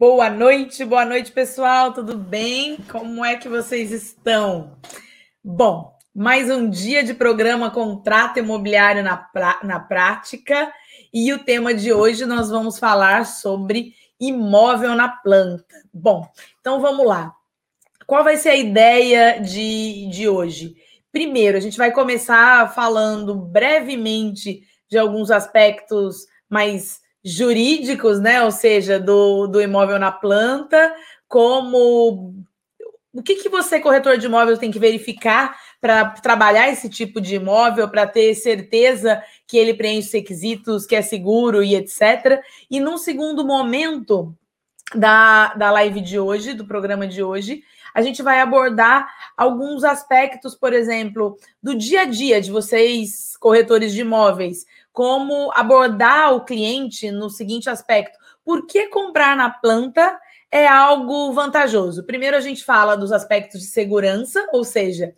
[0.00, 1.92] Boa noite, boa noite, pessoal.
[1.92, 2.76] Tudo bem?
[2.88, 4.76] Como é que vocês estão?
[5.42, 9.58] Bom, mais um dia de programa Contrato Imobiliário na, pra...
[9.64, 10.72] na Prática.
[11.12, 15.74] E o tema de hoje nós vamos falar sobre imóvel na planta.
[15.92, 16.30] Bom,
[16.60, 17.34] então vamos lá.
[18.06, 20.76] Qual vai ser a ideia de, de hoje?
[21.10, 28.42] Primeiro, a gente vai começar falando brevemente de alguns aspectos mais jurídicos, né?
[28.42, 30.94] Ou seja, do, do imóvel na planta,
[31.26, 32.34] como
[33.12, 37.36] o que, que você, corretor de imóveis, tem que verificar para trabalhar esse tipo de
[37.36, 42.40] imóvel, para ter certeza que ele preenche os requisitos, que é seguro e etc.
[42.70, 44.34] E num segundo momento
[44.94, 47.62] da, da live de hoje, do programa de hoje,
[47.94, 53.92] a gente vai abordar alguns aspectos, por exemplo, do dia a dia de vocês, corretores
[53.92, 54.66] de imóveis,
[54.98, 60.18] como abordar o cliente no seguinte aspecto: por que comprar na planta
[60.50, 62.02] é algo vantajoso?
[62.02, 65.14] Primeiro, a gente fala dos aspectos de segurança, ou seja,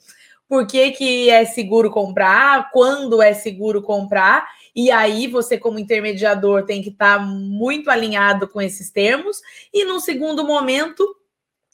[0.46, 6.66] por que, que é seguro comprar, quando é seguro comprar, e aí você, como intermediador,
[6.66, 9.40] tem que estar tá muito alinhado com esses termos.
[9.72, 11.08] E no segundo momento,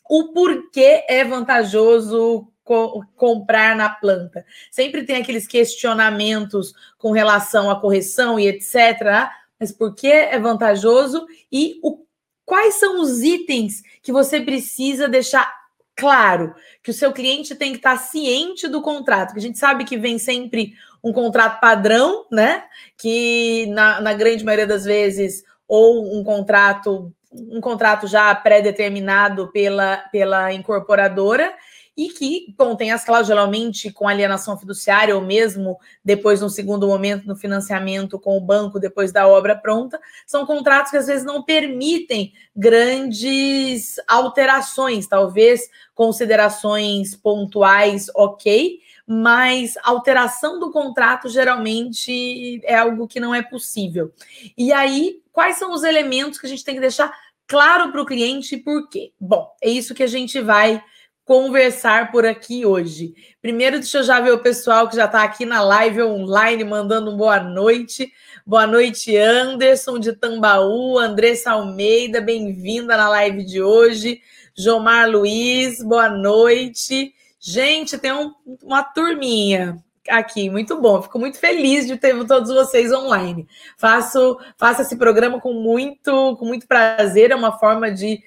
[0.09, 4.45] o porquê é vantajoso co comprar na planta.
[4.73, 8.75] Sempre tem aqueles questionamentos com relação à correção e etc.
[9.07, 12.05] Ah, mas por que é vantajoso e o,
[12.45, 15.51] quais são os itens que você precisa deixar
[15.95, 19.85] claro que o seu cliente tem que estar ciente do contrato, que a gente sabe
[19.85, 22.65] que vem sempre um contrato padrão, né?
[22.99, 29.99] Que na, na grande maioria das vezes, ou um contrato, um contrato já pré-determinado pela,
[30.11, 31.55] pela incorporadora,
[31.97, 37.27] e que contém as cláusulas, geralmente com alienação fiduciária, ou mesmo depois, no segundo momento,
[37.27, 41.43] no financiamento com o banco, depois da obra pronta, são contratos que às vezes não
[41.43, 53.21] permitem grandes alterações, talvez considerações pontuais, ok, mas alteração do contrato geralmente é algo que
[53.21, 54.13] não é possível.
[54.59, 57.11] E aí, quais são os elementos que a gente tem que deixar
[57.47, 59.13] claro para o cliente e por quê?
[59.19, 60.83] Bom, é isso que a gente vai
[61.27, 63.13] conversar por aqui hoje.
[63.43, 67.17] Primeiro, deixa eu já ver o pessoal que já está aqui na live online mandando
[67.17, 68.13] boa noite.
[68.47, 74.21] Boa noite, Anderson de Tambaú, Andressa Almeida, bem-vinda na live de hoje.
[74.57, 77.13] Jomar Luiz, boa noite.
[77.41, 78.33] Gente, tem um,
[78.63, 81.03] uma turminha aqui, muito bom.
[81.03, 83.49] Fico muito feliz de ter todos vocês online.
[83.77, 88.23] Faço, faço esse programa com muito, com muito prazer, é uma forma de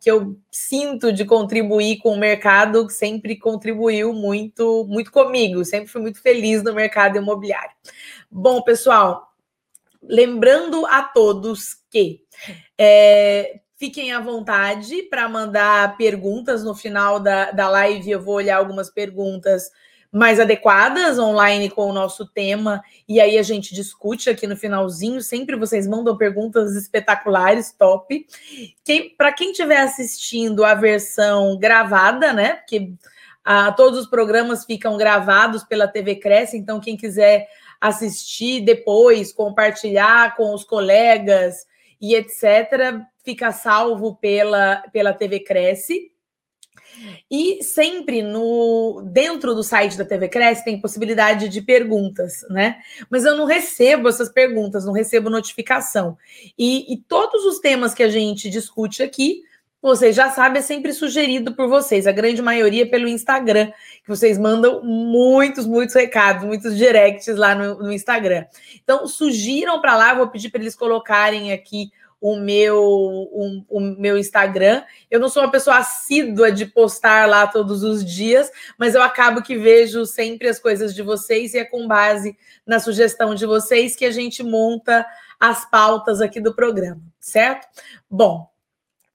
[0.00, 5.64] que eu sinto de contribuir com o mercado, que sempre contribuiu muito, muito comigo.
[5.64, 7.74] Sempre fui muito feliz no mercado imobiliário.
[8.30, 9.32] Bom, pessoal,
[10.02, 12.22] lembrando a todos que
[12.78, 18.10] é, Fiquem à vontade para mandar perguntas no final da, da live.
[18.10, 19.70] Eu vou olhar algumas perguntas
[20.16, 25.20] mais adequadas online com o nosso tema, e aí a gente discute aqui no finalzinho.
[25.20, 28.26] Sempre vocês mandam perguntas espetaculares, top.
[28.82, 32.54] Quem, Para quem estiver assistindo a versão gravada, né?
[32.54, 32.94] Porque
[33.44, 37.46] ah, todos os programas ficam gravados pela TV Cresce, então quem quiser
[37.78, 41.66] assistir depois, compartilhar com os colegas
[42.00, 46.10] e etc., fica salvo pela, pela TV Cresce.
[47.30, 52.76] E sempre no dentro do site da TV Cresce tem possibilidade de perguntas, né?
[53.10, 56.16] Mas eu não recebo essas perguntas, não recebo notificação.
[56.58, 59.42] E, e todos os temas que a gente discute aqui,
[59.80, 63.70] vocês já sabem, é sempre sugerido por vocês, a grande maioria pelo Instagram,
[64.02, 68.46] que vocês mandam muitos, muitos recados, muitos directs lá no, no Instagram.
[68.82, 71.92] Então, sugiram para lá, vou pedir para eles colocarem aqui
[72.26, 74.82] o meu, o, o, meu Instagram.
[75.08, 79.42] Eu não sou uma pessoa assídua de postar lá todos os dias, mas eu acabo
[79.42, 83.94] que vejo sempre as coisas de vocês e é com base na sugestão de vocês
[83.94, 85.06] que a gente monta
[85.38, 87.68] as pautas aqui do programa, certo?
[88.10, 88.50] Bom,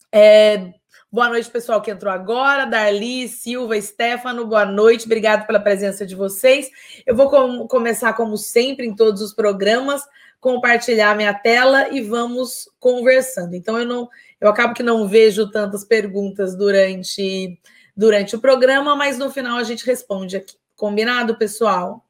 [0.09, 0.71] é,
[1.13, 2.63] Boa noite, pessoal que entrou agora.
[2.63, 5.05] Darli, Silva, Stefano, boa noite.
[5.05, 6.69] Obrigado pela presença de vocês.
[7.05, 10.01] Eu vou com, começar, como sempre, em todos os programas,
[10.41, 13.55] compartilhar minha tela e vamos conversando.
[13.55, 14.09] Então eu não,
[14.41, 17.57] eu acabo que não vejo tantas perguntas durante
[17.95, 20.55] durante o programa, mas no final a gente responde aqui.
[20.75, 22.03] Combinado, pessoal?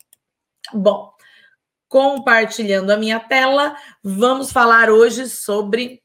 [0.71, 1.11] Bom,
[1.89, 6.01] compartilhando a minha tela, vamos falar hoje sobre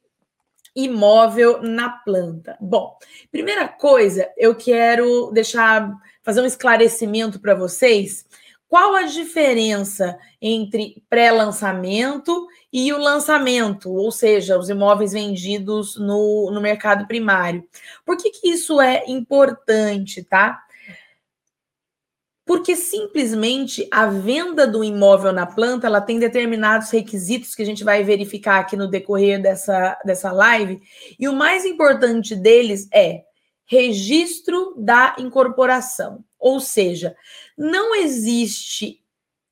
[0.74, 2.56] imóvel na planta.
[2.60, 2.98] Bom,
[3.30, 8.26] primeira coisa, eu quero deixar fazer um esclarecimento para vocês
[8.68, 16.60] qual a diferença entre pré-lançamento e o lançamento, ou seja, os imóveis vendidos no, no
[16.60, 17.64] mercado primário?
[18.04, 20.62] Por que, que isso é importante, tá?
[22.44, 27.84] Porque simplesmente a venda do imóvel na planta ela tem determinados requisitos que a gente
[27.84, 30.80] vai verificar aqui no decorrer dessa, dessa live,
[31.18, 33.22] e o mais importante deles é
[33.64, 36.24] registro da incorporação.
[36.38, 37.16] Ou seja,
[37.56, 39.02] não existe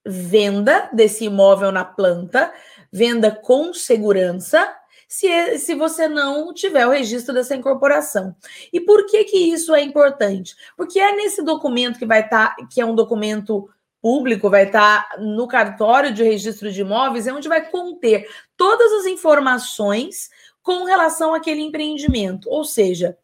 [0.07, 2.53] venda desse imóvel na planta,
[2.93, 4.71] venda com segurança,
[5.09, 8.35] se, se você não tiver o registro dessa incorporação.
[8.73, 10.55] E por que que isso é importante?
[10.77, 13.69] Porque é nesse documento que vai estar, tá, que é um documento
[14.03, 18.93] público, vai estar tá no cartório de registro de imóveis, é onde vai conter todas
[18.93, 20.29] as informações
[20.63, 22.51] com relação àquele empreendimento.
[22.51, 23.17] Ou seja,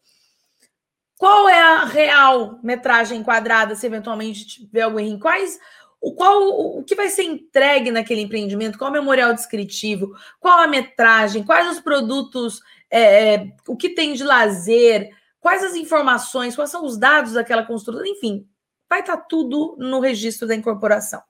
[1.20, 5.18] qual é a real metragem quadrada, se eventualmente tiver algum erro?
[5.18, 5.60] Quais
[6.00, 10.66] o qual o que vai ser entregue naquele empreendimento, qual o memorial descritivo, qual a
[10.66, 16.70] metragem, quais os produtos, é, é, o que tem de lazer, quais as informações, quais
[16.70, 18.48] são os dados daquela construtora, enfim,
[18.90, 21.22] vai estar tá tudo no registro da incorporação.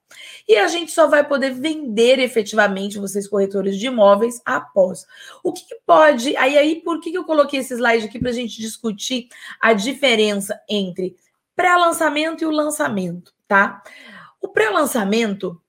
[0.49, 5.05] E a gente só vai poder vender efetivamente, vocês corretores de imóveis, após.
[5.43, 6.35] O que, que pode.
[6.37, 9.27] Aí, aí, por que, que eu coloquei esse slide aqui para a gente discutir
[9.61, 11.15] a diferença entre
[11.55, 13.83] pré-lançamento e o lançamento, tá?
[14.41, 15.61] O pré-lançamento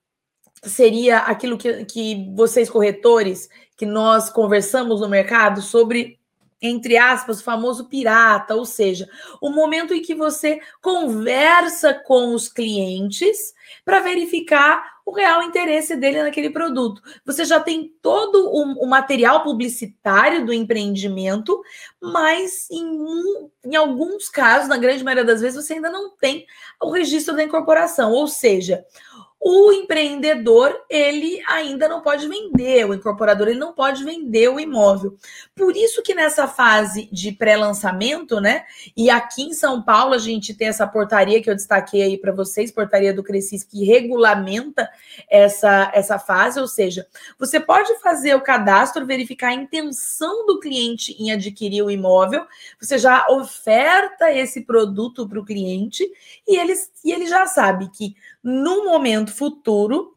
[0.64, 6.18] seria aquilo que, que vocês, corretores, que nós conversamos no mercado sobre
[6.62, 9.08] entre aspas, o famoso pirata, ou seja,
[9.40, 13.52] o momento em que você conversa com os clientes
[13.84, 17.02] para verificar o real interesse dele naquele produto.
[17.24, 21.60] Você já tem todo o, o material publicitário do empreendimento,
[22.00, 26.46] mas em, em alguns casos, na grande maioria das vezes, você ainda não tem
[26.80, 28.84] o registro da incorporação, ou seja,
[29.44, 35.16] o empreendedor ele ainda não pode vender, o incorporador ele não pode vender o imóvel.
[35.52, 38.64] Por isso que nessa fase de pré-lançamento, né?
[38.96, 42.30] E aqui em São Paulo a gente tem essa portaria que eu destaquei aí para
[42.30, 44.88] vocês, portaria do Crescis que regulamenta
[45.28, 47.04] essa essa fase, ou seja,
[47.36, 52.46] você pode fazer o cadastro, verificar a intenção do cliente em adquirir o imóvel,
[52.80, 56.08] você já oferta esse produto para o cliente
[56.46, 56.74] e ele,
[57.04, 60.16] e ele já sabe que no momento futuro,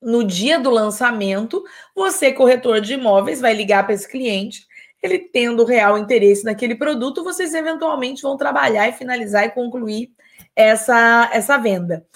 [0.00, 1.64] no dia do lançamento,
[1.94, 4.66] você, corretor de imóveis, vai ligar para esse cliente.
[5.02, 10.10] Ele tendo real interesse naquele produto, vocês eventualmente vão trabalhar e finalizar e concluir
[10.54, 12.06] essa, essa venda,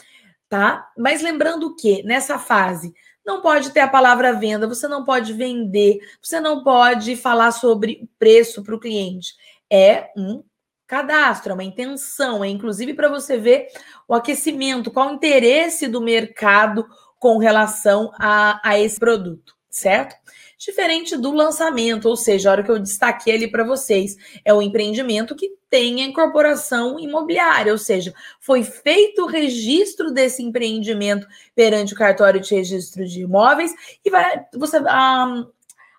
[0.49, 0.88] tá?
[0.97, 2.93] Mas lembrando que nessa fase
[3.25, 8.08] não pode ter a palavra venda, você não pode vender, você não pode falar sobre
[8.19, 9.35] preço para o cliente.
[9.70, 10.43] É um
[10.91, 13.69] cadastro, é uma intenção, é inclusive para você ver
[14.09, 16.85] o aquecimento, qual o interesse do mercado
[17.17, 20.17] com relação a, a esse produto, certo?
[20.59, 24.61] Diferente do lançamento, ou seja, a hora que eu destaquei ali para vocês, é o
[24.61, 31.95] empreendimento que tem a incorporação imobiliária, ou seja, foi feito o registro desse empreendimento perante
[31.95, 33.73] o cartório de registro de imóveis
[34.05, 35.47] e vai você a,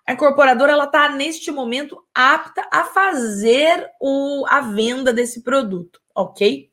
[0.06, 6.70] a incorporadora ela está neste momento apta a fazer o, a venda desse produto, ok?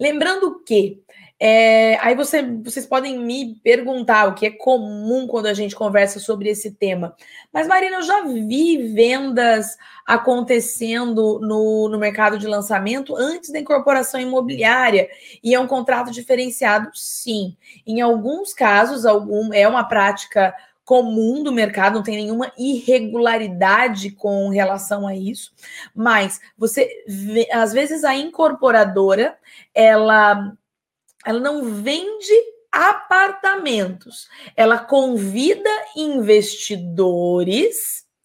[0.00, 1.02] Lembrando que
[1.40, 6.18] é, aí você, vocês podem me perguntar o que é comum quando a gente conversa
[6.18, 7.14] sobre esse tema.
[7.52, 14.20] Mas, Marina, eu já vi vendas acontecendo no, no mercado de lançamento antes da incorporação
[14.20, 15.08] imobiliária.
[15.40, 17.56] E é um contrato diferenciado, sim.
[17.86, 20.52] Em alguns casos, algum, é uma prática
[20.88, 25.52] comum do mercado, não tem nenhuma irregularidade com relação a isso,
[25.94, 29.38] mas você vê, às vezes a incorporadora,
[29.74, 30.56] ela
[31.26, 32.32] ela não vende
[32.72, 36.86] apartamentos, ela convida investidores,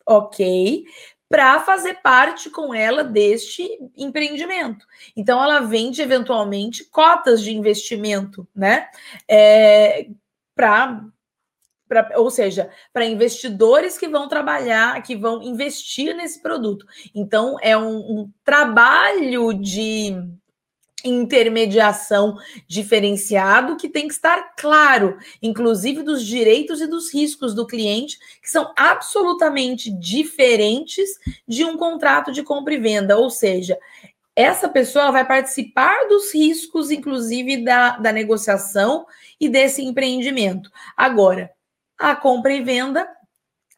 [0.06, 0.86] OK?
[1.28, 3.68] Para fazer parte com ela deste
[3.98, 4.86] empreendimento.
[5.18, 8.88] Então, ela vende eventualmente cotas de investimento, né?
[9.28, 10.08] É,
[10.56, 11.04] para
[11.94, 16.88] Pra, ou seja, para investidores que vão trabalhar, que vão investir nesse produto.
[17.14, 20.12] Então, é um, um trabalho de
[21.06, 22.36] intermediação
[22.68, 28.50] diferenciado que tem que estar claro, inclusive dos direitos e dos riscos do cliente, que
[28.50, 31.12] são absolutamente diferentes
[31.48, 33.18] de um contrato de compra e venda.
[33.20, 33.78] Ou seja,
[34.36, 39.06] essa pessoa vai participar dos riscos, inclusive da, da negociação
[39.40, 40.72] e desse empreendimento.
[40.96, 41.52] Agora,
[42.12, 43.08] a compra e venda,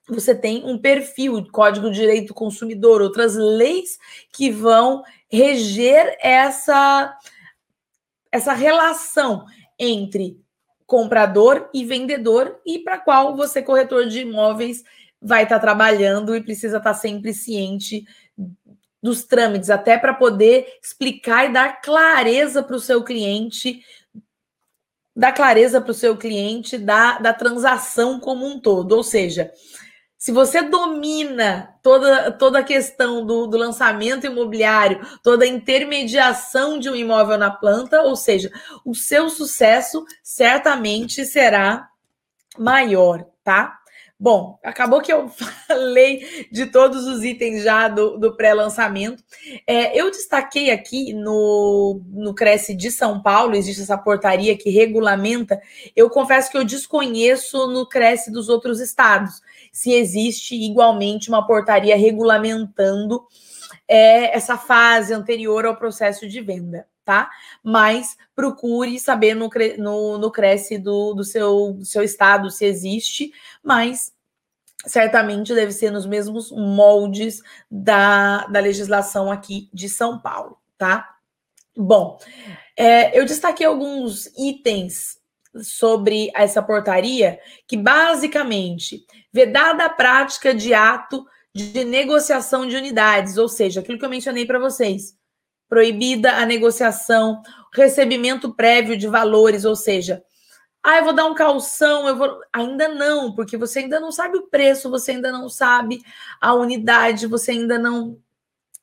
[0.09, 3.99] você tem um perfil, Código de Direito do Consumidor, outras leis
[4.33, 7.15] que vão reger essa,
[8.31, 9.45] essa relação
[9.77, 10.39] entre
[10.87, 14.83] comprador e vendedor e para qual você, corretor de imóveis,
[15.21, 18.05] vai estar tá trabalhando e precisa estar tá sempre ciente
[19.01, 23.83] dos trâmites, até para poder explicar e dar clareza para o seu cliente,
[25.15, 28.91] dar clareza para o seu cliente da, da transação como um todo.
[28.91, 29.51] Ou seja,
[30.17, 36.89] se você domina toda, toda a questão do, do, lançamento imobiliário, toda a intermediação de
[36.89, 38.51] um imóvel na planta, ou seja,
[38.83, 41.87] o seu sucesso certamente será
[42.57, 43.77] maior, tá?
[44.17, 45.27] Bom, acabou que eu
[45.67, 49.21] falei de todos os itens já do, do pré-lançamento.
[49.67, 55.61] É, eu destaquei aqui no, no Cresce de São Paulo, existe essa portaria que regulamenta.
[55.95, 59.41] Eu confesso que eu desconheço no Cresce dos outros estados
[59.71, 63.21] se existe igualmente uma portaria regulamentando
[63.85, 67.29] é, essa fase anterior ao processo de venda tá?
[67.63, 73.31] Mas procure saber no, no, no Cresce do, do, seu, do seu estado se existe,
[73.63, 74.11] mas
[74.85, 81.15] certamente deve ser nos mesmos moldes da, da legislação aqui de São Paulo, tá?
[81.77, 82.17] Bom,
[82.75, 85.19] é, eu destaquei alguns itens
[85.61, 93.47] sobre essa portaria que basicamente vedada a prática de ato de negociação de unidades, ou
[93.47, 95.15] seja, aquilo que eu mencionei para vocês
[95.67, 97.41] proibida a negociação,
[97.73, 100.23] recebimento prévio de valores, ou seja,
[100.85, 102.39] ah, eu vou dar um calção, eu vou.
[102.53, 105.99] Ainda não, porque você ainda não sabe o preço, você ainda não sabe
[106.39, 108.19] a unidade, você ainda não.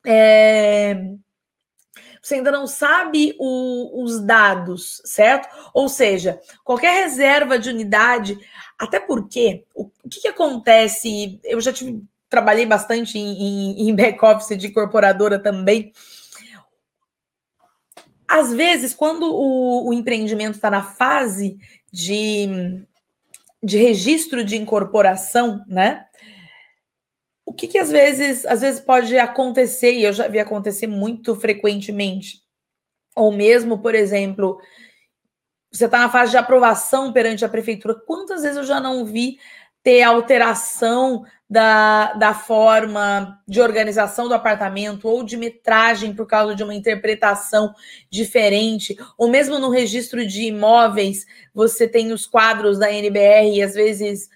[0.04, 0.96] É...
[2.20, 5.48] Você ainda não sabe o, os dados, certo?
[5.72, 8.36] Ou seja, qualquer reserva de unidade,
[8.76, 11.40] até porque o, o que, que acontece?
[11.44, 15.92] Eu já tive, trabalhei bastante em, em, em back-office de incorporadora também
[18.32, 21.58] às vezes, quando o, o empreendimento está na fase
[21.92, 22.82] de,
[23.62, 26.06] de registro de incorporação, né?
[27.44, 31.36] O que, que às vezes, às vezes pode acontecer, e eu já vi acontecer muito
[31.36, 32.40] frequentemente,
[33.14, 34.58] ou mesmo, por exemplo,
[35.70, 37.94] você está na fase de aprovação perante a prefeitura.
[37.94, 39.38] Quantas vezes eu já não vi
[39.82, 46.62] ter alteração da, da forma de organização do apartamento ou de metragem por causa de
[46.62, 47.74] uma interpretação
[48.10, 53.74] diferente, ou mesmo no registro de imóveis, você tem os quadros da NBR e às
[53.74, 54.30] vezes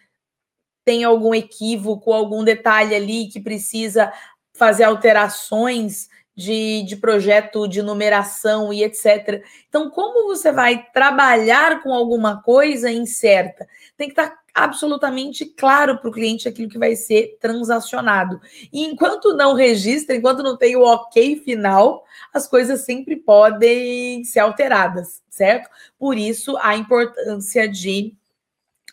[0.84, 4.12] tem algum equívoco, algum detalhe ali que precisa
[4.52, 9.42] fazer alterações de, de projeto de numeração e etc.
[9.68, 13.66] Então, como você vai trabalhar com alguma coisa incerta?
[13.96, 18.40] Tem que estar absolutamente claro para o cliente aquilo que vai ser transacionado.
[18.72, 24.40] E enquanto não registra, enquanto não tem o ok final, as coisas sempre podem ser
[24.40, 25.68] alteradas, certo?
[25.98, 28.16] Por isso a importância de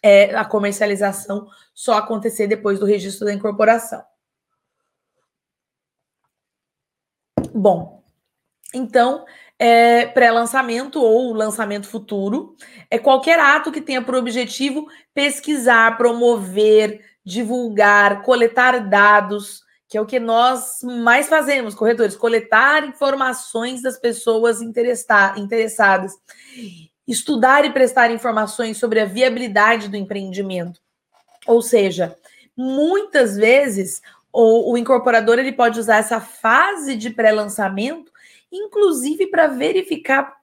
[0.01, 4.03] é, a comercialização só acontecer depois do registro da incorporação.
[7.53, 8.03] Bom,
[8.73, 9.25] então
[9.59, 12.55] é, pré-lançamento ou lançamento futuro
[12.89, 20.05] é qualquer ato que tenha por objetivo pesquisar, promover, divulgar, coletar dados, que é o
[20.05, 26.13] que nós mais fazemos, corretores, coletar informações das pessoas interessadas,
[27.07, 30.81] estudar e prestar informações sobre a viabilidade do empreendimento.
[31.45, 32.17] Ou seja,
[32.57, 38.11] muitas vezes o, o incorporador ele pode usar essa fase de pré-lançamento
[38.53, 40.33] inclusive para verificar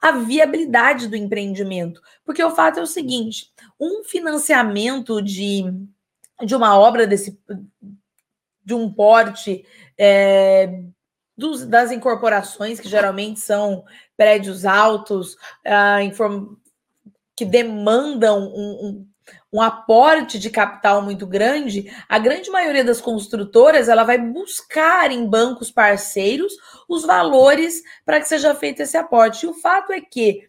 [0.00, 2.00] a viabilidade do empreendimento.
[2.24, 5.64] Porque o fato é o seguinte: um financiamento de,
[6.44, 7.38] de uma obra desse
[8.64, 9.64] de um porte
[9.96, 10.82] é,
[11.34, 13.84] dos, das incorporações, que geralmente são
[14.14, 16.00] prédios altos, ah,
[17.34, 19.08] que demandam um, um
[19.52, 25.26] um aporte de capital muito grande, a grande maioria das construtoras ela vai buscar em
[25.26, 26.52] bancos parceiros
[26.88, 29.44] os valores para que seja feito esse aporte.
[29.44, 30.46] E o fato é que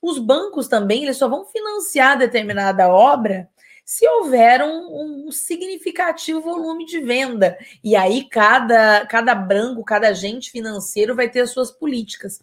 [0.00, 3.48] os bancos também eles só vão financiar determinada obra
[3.84, 7.56] se houver um, um, significativo volume de venda.
[7.82, 12.38] E aí cada, cada branco, cada agente financeiro vai ter as suas políticas.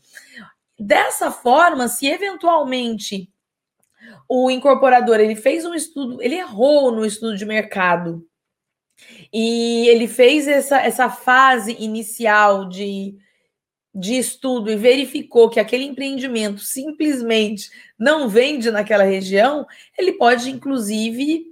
[0.77, 3.32] Dessa forma, se eventualmente
[4.27, 8.25] o incorporador ele fez um estudo, ele errou no estudo de mercado.
[9.31, 13.15] E ele fez essa, essa fase inicial de,
[13.93, 17.69] de estudo e verificou que aquele empreendimento simplesmente
[18.00, 19.65] não vende naquela região,
[19.97, 21.45] ele pode, inclusive,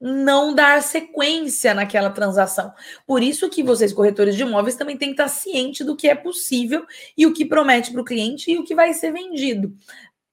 [0.00, 2.72] não dar sequência naquela transação.
[3.04, 6.14] Por isso que vocês, corretores de imóveis, também têm que estar cientes do que é
[6.14, 9.76] possível e o que promete para o cliente e o que vai ser vendido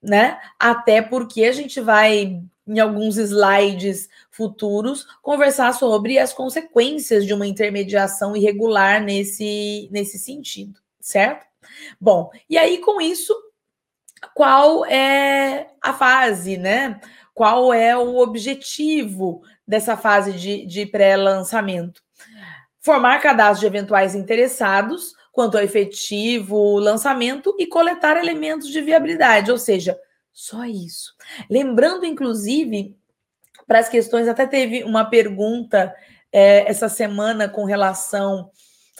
[0.06, 0.40] né?
[0.60, 7.48] Até porque a gente vai, em alguns slides futuros, conversar sobre as consequências de uma
[7.48, 11.46] intermediação irregular nesse, nesse sentido, certo?
[12.00, 13.34] Bom, e aí com isso,
[14.34, 17.00] qual é a fase, né?
[17.34, 22.02] Qual é o objetivo dessa fase de, de pré-lançamento?
[22.80, 29.58] Formar cadastro de eventuais interessados quanto ao efetivo lançamento e coletar elementos de viabilidade, ou
[29.58, 30.00] seja,
[30.32, 31.14] só isso.
[31.50, 32.96] Lembrando, inclusive,
[33.68, 35.94] para as questões, até teve uma pergunta
[36.32, 38.50] é, essa semana com relação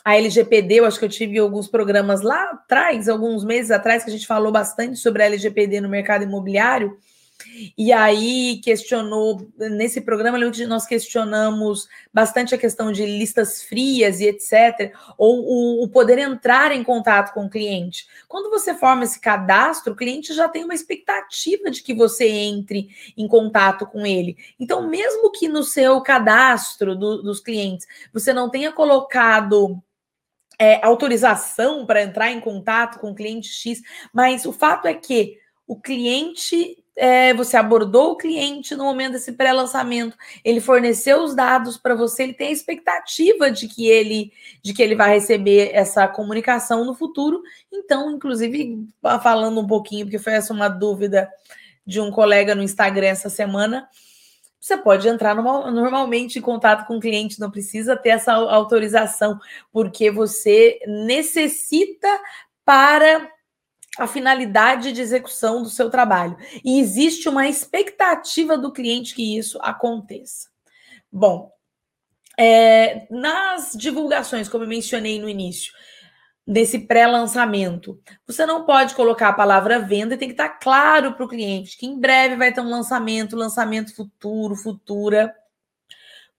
[0.04, 0.76] à LGPD.
[0.76, 4.28] Eu acho que eu tive alguns programas lá atrás, alguns meses atrás, que a gente
[4.28, 6.98] falou bastante sobre a LGPD no mercado imobiliário.
[7.78, 14.94] E aí questionou, nesse programa nós questionamos bastante a questão de listas frias e etc.,
[15.18, 18.08] ou o, o, poder entrar em contato com o cliente.
[18.28, 22.90] Quando você forma esse cadastro, o cliente já tem uma expectativa de que você entre
[23.18, 24.38] em contato com ele.
[24.60, 29.82] Então, mesmo que no seu cadastro do, dos clientes você não tenha colocado
[30.60, 33.82] é, autorização para entrar em contato com o cliente X,
[34.14, 39.34] mas o fato é que o cliente é, você abordou o cliente no momento desse
[39.34, 44.32] pré-lançamento, ele forneceu os dados para você, ele tem a expectativa de que ele
[44.64, 47.42] de que ele vai receber essa comunicação no futuro.
[47.72, 48.88] Então, inclusive,
[49.22, 51.30] falando um pouquinho, porque foi essa uma dúvida
[51.86, 53.88] de um colega no Instagram essa semana,
[54.60, 59.40] você pode entrar normalmente em contato com o cliente, não precisa ter essa autorização,
[59.72, 62.08] porque você necessita
[62.66, 63.30] para
[63.98, 66.38] a finalidade de execução do seu trabalho.
[66.64, 70.50] E existe uma expectativa do cliente que isso aconteça.
[71.12, 71.52] Bom,
[72.38, 75.74] é, nas divulgações, como eu mencionei no início,
[76.48, 81.26] desse pré-lançamento, você não pode colocar a palavra venda e tem que estar claro para
[81.26, 85.34] o cliente que em breve vai ter um lançamento, lançamento futuro, futura,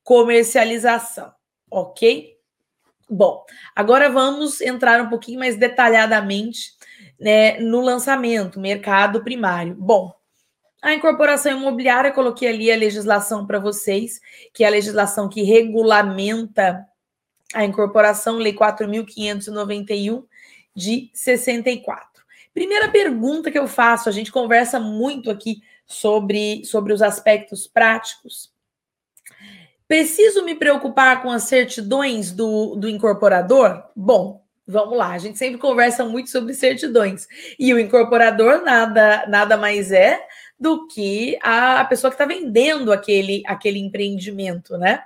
[0.04, 1.32] comercialização,
[1.68, 2.36] ok?
[3.10, 6.75] Bom, agora vamos entrar um pouquinho mais detalhadamente
[7.18, 9.74] né, no lançamento, mercado primário.
[9.74, 10.14] Bom,
[10.82, 14.20] a incorporação imobiliária, coloquei ali a legislação para vocês,
[14.52, 16.86] que é a legislação que regulamenta
[17.54, 20.24] a incorporação, Lei 4.591
[20.74, 22.24] de 64.
[22.52, 28.52] Primeira pergunta que eu faço, a gente conversa muito aqui sobre, sobre os aspectos práticos.
[29.88, 33.84] Preciso me preocupar com as certidões do, do incorporador?
[33.94, 37.28] Bom, Vamos lá, a gente sempre conversa muito sobre certidões.
[37.58, 40.20] E o incorporador nada, nada mais é
[40.58, 45.04] do que a pessoa que está vendendo aquele, aquele empreendimento, né?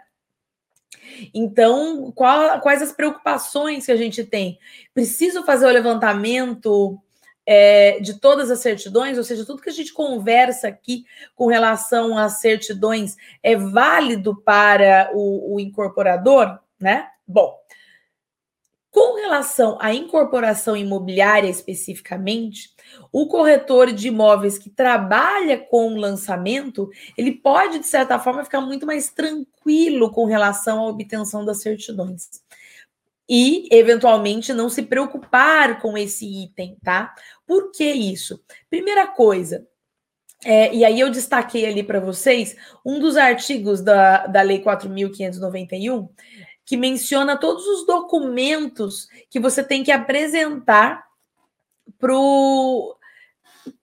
[1.35, 4.59] Então, qual, quais as preocupações que a gente tem?
[4.95, 6.99] Preciso fazer o levantamento
[7.45, 12.17] é, de todas as certidões, ou seja, tudo que a gente conversa aqui com relação
[12.17, 17.09] às certidões é válido para o, o incorporador, né?
[17.27, 17.60] Bom,
[18.91, 22.71] com relação à incorporação imobiliária especificamente,
[23.13, 28.85] o corretor de imóveis que trabalha com lançamento, ele pode, de certa forma, ficar muito
[28.85, 32.29] mais tranquilo com relação à obtenção das certidões.
[33.29, 37.15] E, eventualmente, não se preocupar com esse item, tá?
[37.47, 38.43] Por que isso?
[38.69, 39.65] Primeira coisa,
[40.45, 46.09] é, e aí eu destaquei ali para vocês um dos artigos da, da Lei 4.591,
[46.71, 51.05] que menciona todos os documentos que você tem que apresentar
[51.99, 52.95] para o.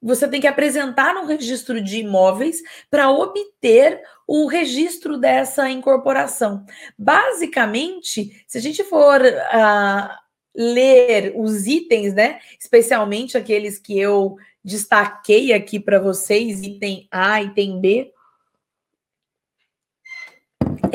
[0.02, 6.66] Você tem que apresentar no registro de imóveis para obter o registro dessa incorporação.
[6.98, 10.10] Basicamente, se a gente for uh,
[10.56, 17.82] ler os itens, né, especialmente aqueles que eu destaquei aqui para vocês, item A, item
[17.82, 18.14] B,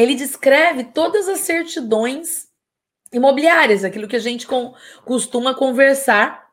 [0.03, 2.49] ele descreve todas as certidões
[3.13, 6.51] imobiliárias, aquilo que a gente com, costuma conversar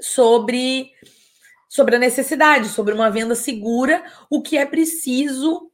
[0.00, 0.90] sobre
[1.68, 5.70] sobre a necessidade, sobre uma venda segura, o que é preciso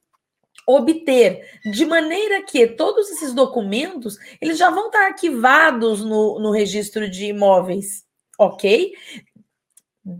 [0.65, 7.11] obter, de maneira que todos esses documentos eles já vão estar arquivados no, no registro
[7.11, 8.05] de imóveis,
[8.39, 8.93] ok?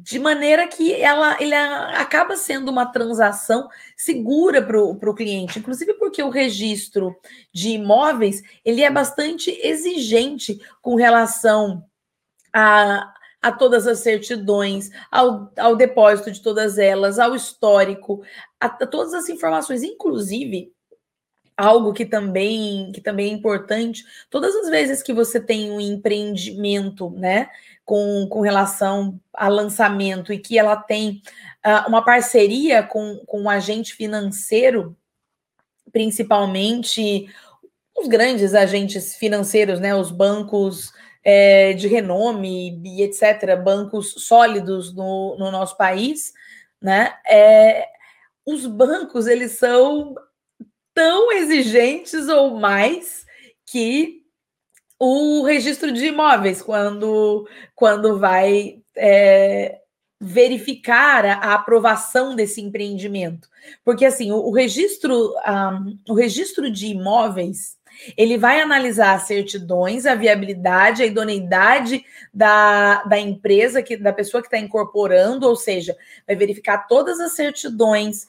[0.03, 6.23] De maneira que ela, ele acaba sendo uma transação segura para o cliente, inclusive porque
[6.23, 7.17] o registro
[7.53, 11.83] de imóveis ele é bastante exigente com relação
[12.53, 18.23] a, a todas as certidões, ao, ao depósito de todas elas, ao histórico,
[18.61, 20.71] a, a todas as informações, inclusive
[21.59, 27.11] algo que também que também é importante, todas as vezes que você tem um empreendimento,
[27.11, 27.51] né,
[27.85, 31.21] com, com relação a lançamento e que ela tem
[31.67, 34.97] uh, uma parceria com, com um agente financeiro,
[35.93, 37.29] principalmente
[37.97, 40.93] os grandes agentes financeiros, né, os bancos
[41.25, 46.33] é, de renome e etc., bancos sólidos no, no nosso país,
[46.81, 47.85] né, é,
[48.47, 50.15] os bancos eles são
[50.99, 53.25] tão exigentes ou mais
[53.65, 54.25] que
[54.99, 59.79] o registro de imóveis, quando, quando vai é,
[60.21, 63.49] verificar a, a, aprovação desse empreendimento.
[63.85, 67.79] Porque assim, o, o registro, um, o registro de imóveis
[68.17, 74.41] ele vai analisar as certidões, a viabilidade, a idoneidade da, da empresa, que, da pessoa
[74.41, 78.27] que está incorporando, ou seja, vai verificar todas as certidões,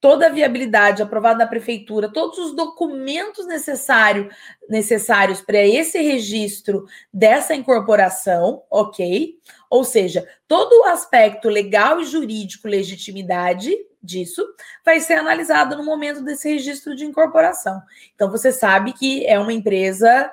[0.00, 4.30] toda a viabilidade aprovada na prefeitura, todos os documentos necessário,
[4.68, 9.38] necessários para esse registro dessa incorporação, ok?
[9.68, 14.42] Ou seja, todo o aspecto legal e jurídico, legitimidade disso,
[14.82, 17.82] vai ser analisado no momento desse registro de incorporação.
[18.14, 20.32] Então, você sabe que é uma empresa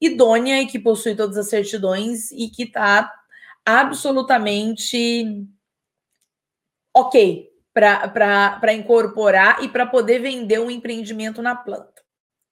[0.00, 3.12] idônea e que possui todas as certidões e que está
[3.66, 5.46] absolutamente
[6.94, 12.02] ok para incorporar e para poder vender um empreendimento na planta,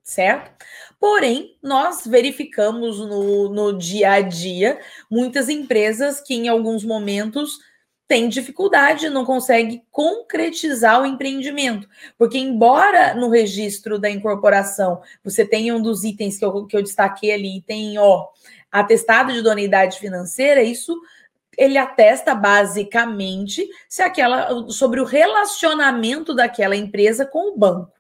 [0.03, 0.51] certo?
[0.99, 7.59] Porém, nós verificamos no, no dia a dia muitas empresas que, em alguns momentos,
[8.09, 11.89] têm dificuldade, não conseguem concretizar o empreendimento.
[12.19, 16.83] Porque, embora no registro da incorporação você tenha um dos itens que eu, que eu
[16.83, 18.27] destaquei ali, tem, ó,
[18.71, 21.01] atestado de idoneidade financeira, isso
[21.57, 27.93] ele atesta basicamente se aquela sobre o relacionamento daquela empresa com o banco,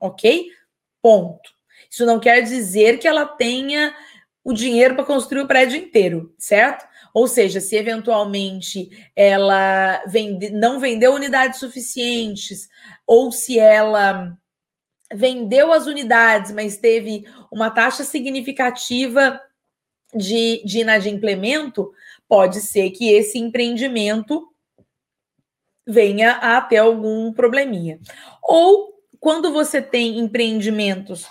[0.00, 0.48] ok?
[1.00, 1.50] Ponto.
[1.90, 3.94] Isso não quer dizer que ela tenha
[4.44, 6.86] o dinheiro para construir o prédio inteiro, certo?
[7.14, 12.68] Ou seja, se eventualmente ela vende, não vendeu unidades suficientes,
[13.06, 14.36] ou se ela
[15.12, 19.40] vendeu as unidades, mas teve uma taxa significativa
[20.14, 21.90] de, de inadimplemento,
[22.28, 24.46] pode ser que esse empreendimento
[25.86, 27.98] venha a ter algum probleminha.
[28.42, 31.26] Ou quando você tem empreendimentos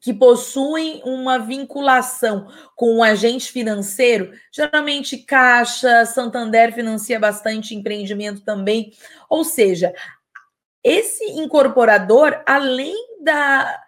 [0.00, 8.92] que possuem uma vinculação com um agente financeiro, geralmente Caixa, Santander financia bastante empreendimento também.
[9.28, 9.92] Ou seja,
[10.84, 13.82] esse incorporador, além da,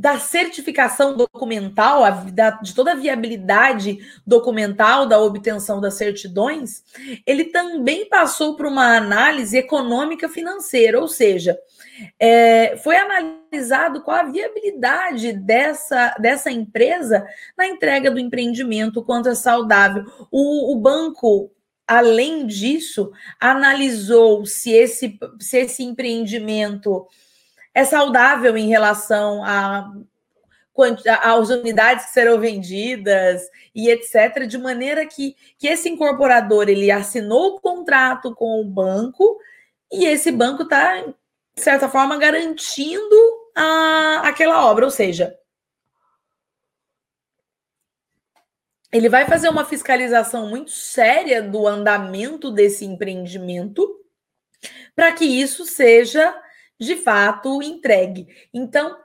[0.00, 6.82] da certificação documental, da, de toda a viabilidade documental da obtenção das certidões,
[7.26, 11.58] ele também passou por uma análise econômica financeira, ou seja,
[12.18, 17.22] é, foi analisado qual a viabilidade dessa, dessa empresa
[17.54, 20.02] na entrega do empreendimento, quanto é saudável.
[20.30, 21.50] O, o banco
[21.86, 23.10] além disso,
[23.40, 27.04] analisou se esse, se esse empreendimento
[27.74, 29.92] é saudável em relação a
[31.22, 33.42] às unidades que serão vendidas
[33.74, 39.38] e etc, de maneira que, que esse incorporador ele assinou o contrato com o banco
[39.92, 41.14] e esse banco está, de
[41.56, 43.16] certa forma, garantindo
[43.54, 45.36] a, aquela obra, ou seja,
[48.92, 54.00] ele vai fazer uma fiscalização muito séria do andamento desse empreendimento
[54.96, 56.34] para que isso seja
[56.80, 58.26] de fato entregue.
[58.52, 58.96] Então,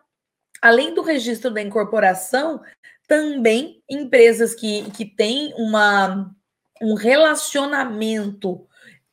[0.61, 2.61] além do registro da incorporação,
[3.07, 6.33] também empresas que, que têm uma,
[6.81, 8.65] um relacionamento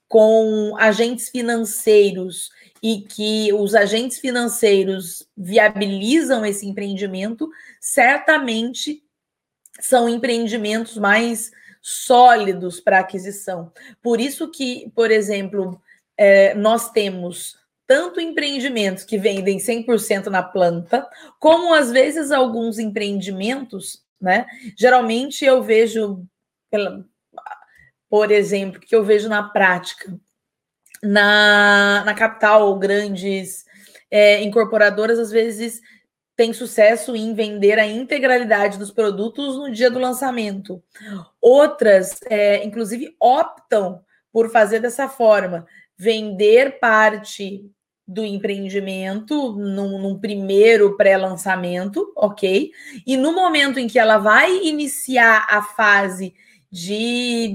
[0.09, 2.51] com agentes financeiros
[2.83, 9.03] e que os agentes financeiros viabilizam esse empreendimento, certamente
[9.81, 13.73] são empreendimentos mais sólidos para aquisição.
[14.03, 15.81] Por isso que, por exemplo,
[16.17, 17.57] é, nós temos
[17.93, 21.07] tanto empreendimentos que vendem 100% na planta,
[21.39, 24.47] como às vezes alguns empreendimentos, né?
[24.79, 26.27] Geralmente eu vejo,
[28.09, 30.19] por exemplo, que eu vejo na prática,
[31.03, 33.67] na, na capital, grandes
[34.11, 35.83] é, incorporadoras às vezes
[36.35, 40.83] têm sucesso em vender a integralidade dos produtos no dia do lançamento.
[41.43, 44.03] Outras, é, inclusive, optam
[44.33, 47.71] por fazer dessa forma, vender parte
[48.07, 52.71] do empreendimento num, num primeiro pré-lançamento, ok?
[53.07, 56.35] E no momento em que ela vai iniciar a fase
[56.71, 57.55] de,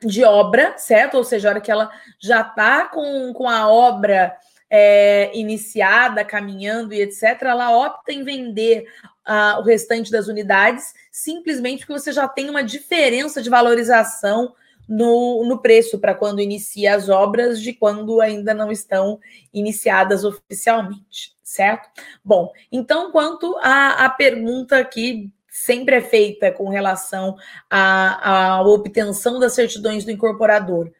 [0.00, 1.16] de obra, certo?
[1.16, 4.34] Ou seja, a hora que ela já está com, com a obra
[4.70, 8.86] é, iniciada, caminhando e etc., ela opta em vender
[9.28, 14.54] uh, o restante das unidades simplesmente porque você já tem uma diferença de valorização
[14.90, 19.20] no, no preço para quando inicia as obras de quando ainda não estão
[19.54, 21.88] iniciadas oficialmente, certo?
[22.24, 27.36] Bom, então, quanto à, à pergunta que sempre é feita com relação
[27.70, 30.90] à, à obtenção das certidões do incorporador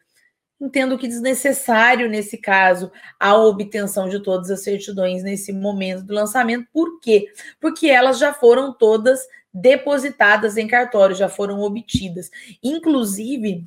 [0.61, 6.67] entendo que desnecessário nesse caso a obtenção de todas as certidões nesse momento do lançamento.
[6.71, 7.25] Por quê?
[7.59, 9.19] Porque elas já foram todas
[9.51, 12.29] depositadas em cartório, já foram obtidas.
[12.63, 13.65] Inclusive,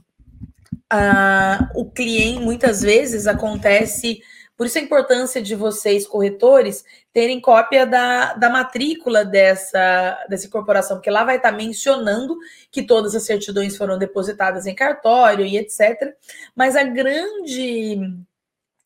[0.92, 4.20] uh, o cliente muitas vezes acontece
[4.56, 10.96] por isso a importância de vocês, corretores, terem cópia da, da matrícula dessa, dessa incorporação,
[10.96, 12.36] porque lá vai estar mencionando
[12.70, 16.14] que todas as certidões foram depositadas em cartório e etc.
[16.54, 17.98] Mas a grande,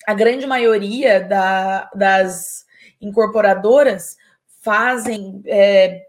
[0.06, 2.64] a grande maioria da, das
[2.98, 4.16] incorporadoras
[4.62, 6.06] fazem é,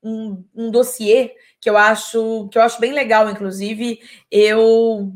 [0.00, 4.00] um, um dossiê que eu acho que eu acho bem legal, inclusive
[4.30, 5.12] eu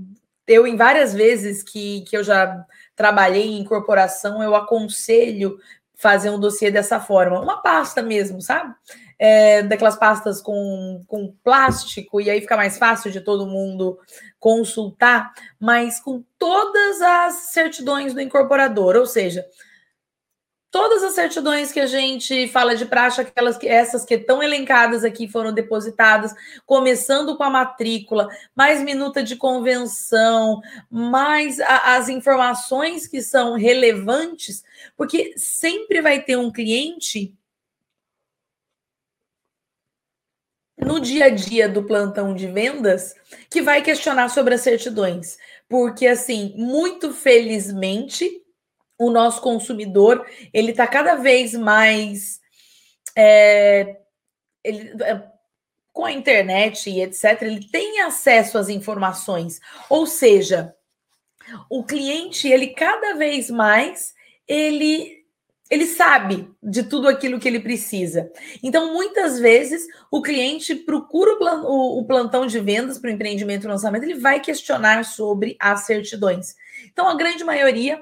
[0.47, 5.59] eu em várias vezes que, que eu já trabalhei em corporação, eu aconselho
[5.95, 8.75] fazer um dossiê dessa forma, uma pasta mesmo, sabe?
[9.19, 13.99] É, daquelas pastas com, com plástico, e aí fica mais fácil de todo mundo
[14.39, 19.47] consultar, mas com todas as certidões do incorporador, ou seja,
[20.75, 25.05] Todas as certidões que a gente fala de praxe, aquelas que, essas que estão elencadas
[25.05, 26.35] aqui foram depositadas,
[26.67, 30.61] começando com a matrícula, mais minuta de convenção,
[30.91, 34.65] mais a, as informações que são relevantes,
[34.97, 37.33] porque sempre vai ter um cliente
[40.77, 43.15] no dia a dia do plantão de vendas
[43.49, 48.44] que vai questionar sobre as certidões, porque assim, muito felizmente
[48.99, 52.41] o nosso consumidor ele está cada vez mais
[53.17, 53.97] é,
[54.63, 55.23] ele, é,
[55.93, 57.43] com a internet e etc.
[57.43, 60.75] Ele tem acesso às informações, ou seja,
[61.71, 64.13] o cliente ele cada vez mais
[64.47, 65.25] ele
[65.71, 68.31] ele sabe de tudo aquilo que ele precisa.
[68.63, 71.33] Então, muitas vezes, o cliente procura
[71.65, 76.55] o, plantão de vendas para o empreendimento e lançamento, ele vai questionar sobre as certidões.
[76.93, 78.01] Então, a grande maioria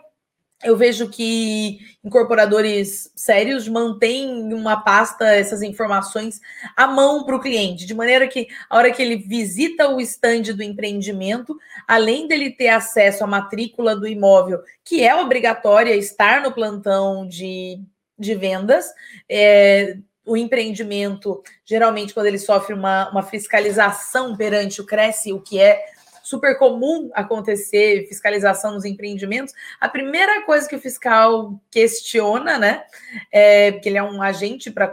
[0.62, 6.40] eu vejo que incorporadores sérios mantêm uma pasta, essas informações
[6.76, 10.52] à mão para o cliente, de maneira que a hora que ele visita o estande
[10.52, 16.52] do empreendimento, além dele ter acesso à matrícula do imóvel, que é obrigatória estar no
[16.52, 17.80] plantão de,
[18.18, 18.86] de vendas,
[19.28, 25.58] é, o empreendimento, geralmente, quando ele sofre uma, uma fiscalização perante o Cresce, o que
[25.58, 25.84] é
[26.32, 32.84] super comum acontecer fiscalização nos empreendimentos, a primeira coisa que o fiscal questiona, né,
[33.30, 34.90] é que ele é um agente para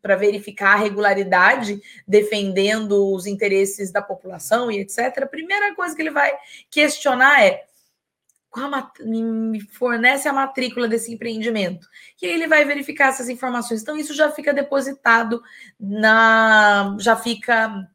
[0.00, 5.22] para verificar a regularidade, defendendo os interesses da população e etc.
[5.22, 6.32] A primeira coisa que ele vai
[6.70, 7.64] questionar é
[9.04, 11.86] me fornece a matrícula desse empreendimento.
[12.22, 13.82] E aí ele vai verificar essas informações.
[13.82, 15.42] Então, isso já fica depositado
[15.78, 16.96] na.
[16.98, 17.86] já fica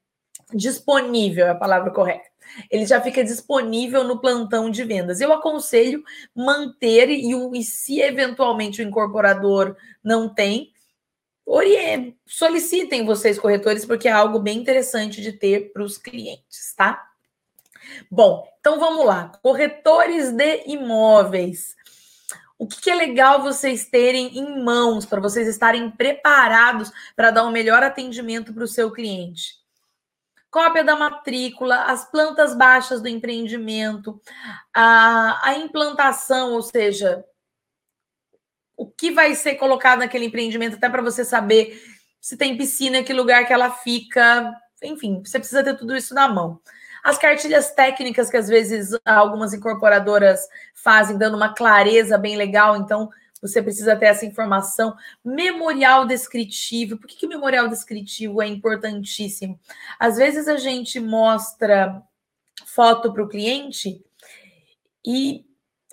[0.53, 2.30] disponível, é a palavra correta
[2.69, 5.21] ele já fica disponível no plantão de vendas.
[5.21, 6.03] Eu aconselho
[6.35, 10.71] manter e, e se eventualmente o incorporador não tem,
[11.45, 17.07] orient, solicitem vocês corretores porque é algo bem interessante de ter para os clientes, tá?
[18.09, 19.31] Bom, então vamos lá.
[19.41, 21.75] Corretores de imóveis.
[22.57, 27.43] O que, que é legal vocês terem em mãos para vocês estarem preparados para dar
[27.43, 29.60] um melhor atendimento para o seu cliente?
[30.51, 34.21] Cópia da matrícula, as plantas baixas do empreendimento,
[34.73, 37.23] a, a implantação, ou seja,
[38.75, 41.81] o que vai ser colocado naquele empreendimento, até para você saber
[42.19, 46.27] se tem piscina, que lugar que ela fica, enfim, você precisa ter tudo isso na
[46.27, 46.59] mão.
[47.03, 53.09] As cartilhas técnicas que às vezes algumas incorporadoras fazem, dando uma clareza bem legal, então
[53.41, 54.95] você precisa ter essa informação.
[55.23, 56.97] Memorial descritivo.
[56.97, 59.59] Por que, que o memorial descritivo é importantíssimo?
[59.99, 62.01] Às vezes a gente mostra
[62.65, 64.03] foto para o cliente
[65.05, 65.45] e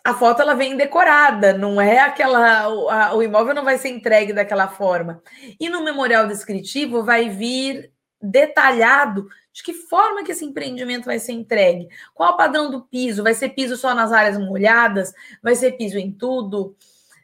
[0.04, 2.62] a foto ela vem decorada, não é aquela.
[2.62, 5.22] A, o imóvel não vai ser entregue daquela forma.
[5.58, 11.32] E no memorial descritivo vai vir detalhado de que forma que esse empreendimento vai ser
[11.32, 11.88] entregue.
[12.14, 13.22] Qual o padrão do piso?
[13.22, 15.12] Vai ser piso só nas áreas molhadas?
[15.42, 16.76] Vai ser piso em tudo?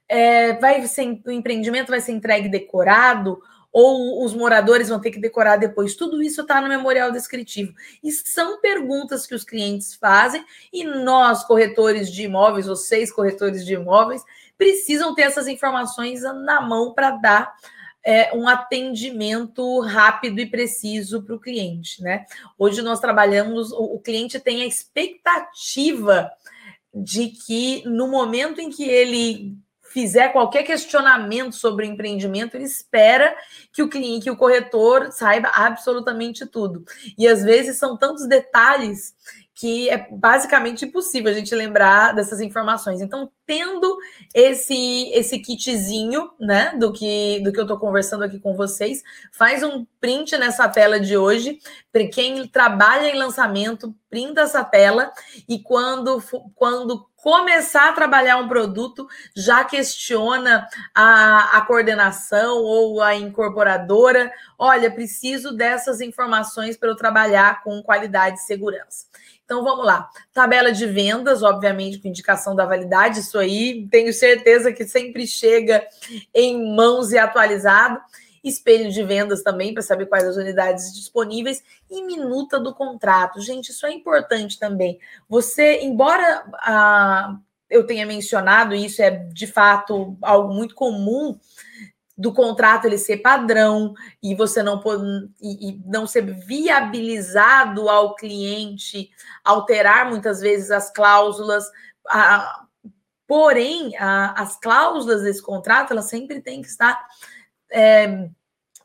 [0.08, 3.40] É, vai ser, o empreendimento vai ser entregue decorado
[3.72, 5.96] ou os moradores vão ter que decorar depois.
[5.96, 7.74] Tudo isso está no memorial descritivo.
[8.04, 13.74] E são perguntas que os clientes fazem e nós, corretores de imóveis, vocês, corretores de
[13.74, 14.22] imóveis,
[14.56, 17.52] precisam ter essas informações na mão para dar
[18.04, 22.26] é, um atendimento rápido e preciso para o cliente, né?
[22.56, 26.30] Hoje nós trabalhamos, o, o cliente tem a expectativa
[26.94, 29.56] de que no momento em que ele
[29.94, 33.32] fizer qualquer questionamento sobre o empreendimento, ele espera
[33.72, 36.84] que o cliente, que o corretor saiba absolutamente tudo.
[37.16, 39.14] E às vezes são tantos detalhes
[39.54, 43.00] que é basicamente impossível a gente lembrar dessas informações.
[43.00, 43.96] Então, tendo
[44.34, 49.62] esse esse kitzinho, né, do que do que eu estou conversando aqui com vocês, faz
[49.62, 51.60] um print nessa tela de hoje.
[51.92, 55.12] Para quem trabalha em lançamento, printa essa tela
[55.48, 56.20] e quando
[56.56, 64.30] quando começar a trabalhar um produto, já questiona a, a coordenação ou a incorporadora.
[64.58, 69.06] Olha, preciso dessas informações para eu trabalhar com qualidade e segurança.
[69.42, 70.10] Então vamos lá.
[70.34, 75.82] Tabela de vendas, obviamente, com indicação da validade, isso aí tenho certeza que sempre chega
[76.34, 78.02] em mãos e atualizado.
[78.44, 83.40] Espelho de vendas também, para saber quais as unidades disponíveis, e minuta do contrato.
[83.40, 84.98] Gente, isso é importante também.
[85.28, 87.38] Você, embora ah,
[87.70, 91.38] eu tenha mencionado, isso é de fato algo muito comum
[92.16, 94.80] do contrato ele ser padrão e você não
[95.40, 99.10] e, e, não ser viabilizado ao cliente
[99.42, 101.64] alterar muitas vezes as cláusulas.
[102.08, 102.66] A,
[103.26, 107.04] porém, a, as cláusulas desse contrato elas sempre têm que estar
[107.70, 108.28] é,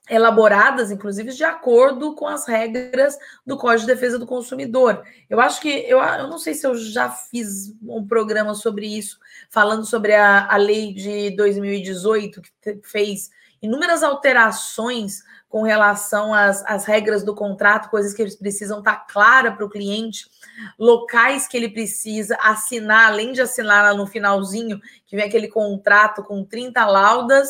[0.09, 5.03] elaboradas, inclusive, de acordo com as regras do Código de Defesa do Consumidor.
[5.29, 9.19] Eu acho que, eu, eu não sei se eu já fiz um programa sobre isso,
[9.49, 13.29] falando sobre a, a lei de 2018, que fez
[13.61, 19.51] inúmeras alterações com relação às, às regras do contrato, coisas que eles precisam estar clara
[19.51, 20.27] para o cliente,
[20.77, 26.23] locais que ele precisa assinar, além de assinar lá no finalzinho, que vem aquele contrato
[26.23, 27.49] com 30 laudas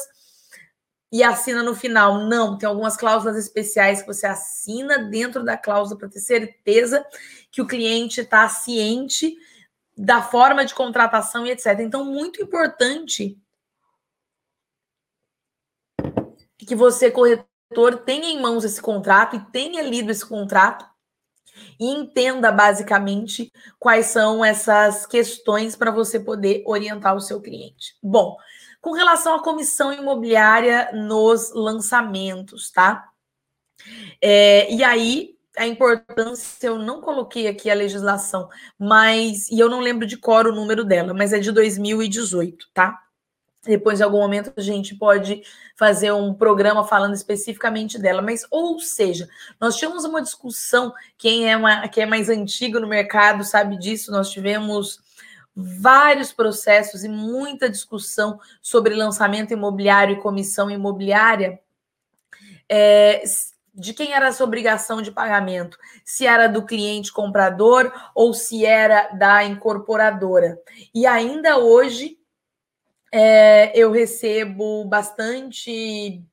[1.12, 2.26] e assina no final.
[2.26, 7.06] Não, tem algumas cláusulas especiais que você assina dentro da cláusula para ter certeza
[7.52, 9.36] que o cliente está ciente
[9.98, 11.80] da forma de contratação e etc.
[11.80, 13.38] Então, muito importante
[16.58, 20.86] que você, corretor, tenha em mãos esse contrato e tenha lido esse contrato
[21.80, 27.96] e entenda basicamente quais são essas questões para você poder orientar o seu cliente.
[28.02, 28.38] Bom,
[28.82, 33.10] com relação à comissão imobiliária nos lançamentos, tá?
[34.22, 39.80] É, e aí, a importância, eu não coloquei aqui a legislação, mas, e eu não
[39.80, 43.00] lembro de cor o número dela, mas é de 2018, tá?
[43.66, 45.44] Depois, em algum momento, a gente pode
[45.76, 48.22] fazer um programa falando especificamente dela.
[48.22, 49.28] Mas, ou seja,
[49.60, 54.12] nós tivemos uma discussão, quem é, uma, quem é mais antigo no mercado sabe disso,
[54.12, 55.00] nós tivemos
[55.62, 61.60] vários processos e muita discussão sobre lançamento imobiliário e comissão imobiliária.
[62.68, 63.24] É,
[63.74, 69.10] de quem era essa obrigação de pagamento, se era do cliente comprador ou se era
[69.10, 70.60] da incorporadora.
[70.94, 72.18] E ainda hoje
[73.12, 76.24] é, eu recebo bastante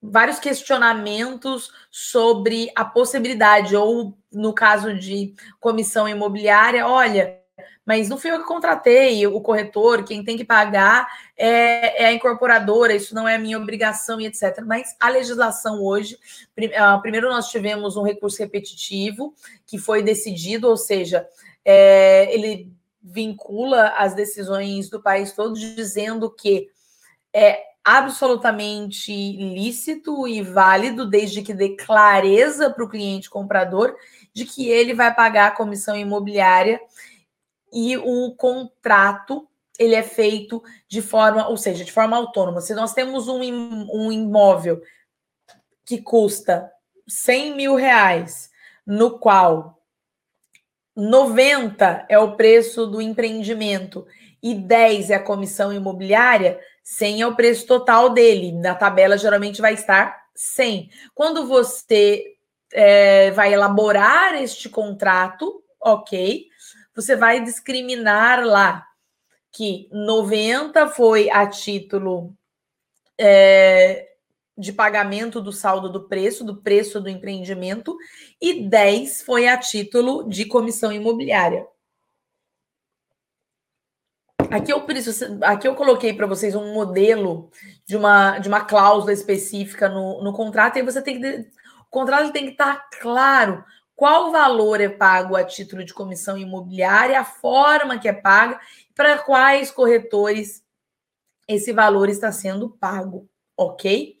[0.00, 7.40] vários questionamentos sobre a possibilidade, ou no caso de comissão imobiliária, olha,
[7.86, 12.12] mas não fui eu que contratei o corretor, quem tem que pagar é, é a
[12.12, 14.60] incorporadora, isso não é minha obrigação e etc.
[14.66, 16.18] Mas a legislação hoje,
[16.76, 19.32] ah, primeiro nós tivemos um recurso repetitivo
[19.64, 21.28] que foi decidido, ou seja,
[21.64, 26.68] é, ele vincula as decisões do país todo, dizendo que
[27.32, 33.94] é absolutamente lícito e válido, desde que dê clareza para o cliente comprador
[34.34, 36.80] de que ele vai pagar a comissão imobiliária
[37.72, 39.48] e o contrato
[39.78, 42.60] ele é feito de forma, ou seja, de forma autônoma.
[42.60, 43.40] Se nós temos um,
[43.92, 44.80] um imóvel
[45.84, 46.70] que custa
[47.06, 48.50] 100 mil reais,
[48.86, 49.82] no qual
[50.96, 54.06] 90 é o preço do empreendimento
[54.42, 58.52] e 10 é a comissão imobiliária, 100 é o preço total dele.
[58.52, 60.90] Na tabela geralmente vai estar 100.
[61.14, 62.36] Quando você
[62.72, 66.46] é, vai elaborar este contrato, ok,
[66.96, 68.86] você vai discriminar lá
[69.52, 72.34] que 90 foi a título
[73.18, 74.08] é,
[74.56, 77.96] de pagamento do saldo do preço, do preço do empreendimento,
[78.40, 81.66] e 10 foi a título de comissão imobiliária.
[84.50, 84.86] Aqui eu,
[85.42, 87.50] aqui eu coloquei para vocês um modelo
[87.84, 91.50] de uma, de uma cláusula específica no, no contrato, e você tem que.
[91.80, 93.64] O contrato tem que estar claro
[93.96, 98.60] qual valor é pago a título de comissão imobiliária, a forma que é paga,
[98.94, 100.62] para quais corretores
[101.48, 103.26] esse valor está sendo pago,
[103.56, 104.16] ok?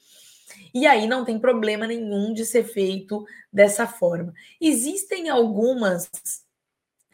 [0.72, 4.32] E aí não tem problema nenhum de ser feito dessa forma.
[4.60, 6.10] Existem algumas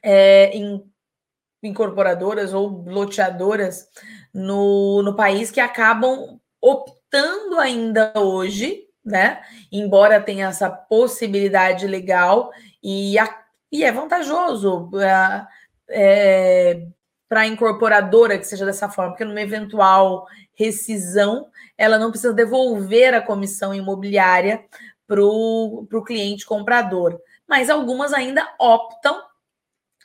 [0.02, 0.52] é,
[1.62, 3.88] incorporadoras ou loteadoras
[4.32, 9.42] no, no país que acabam optando ainda hoje, né?
[9.70, 12.50] Embora tenha essa possibilidade legal
[12.82, 15.46] e, a, e é vantajoso é,
[15.90, 16.86] é,
[17.28, 23.14] para a incorporadora que seja dessa forma, porque numa eventual rescisão, ela não precisa devolver
[23.14, 24.64] a comissão imobiliária
[25.06, 27.20] para o cliente comprador.
[27.48, 29.20] Mas algumas ainda optam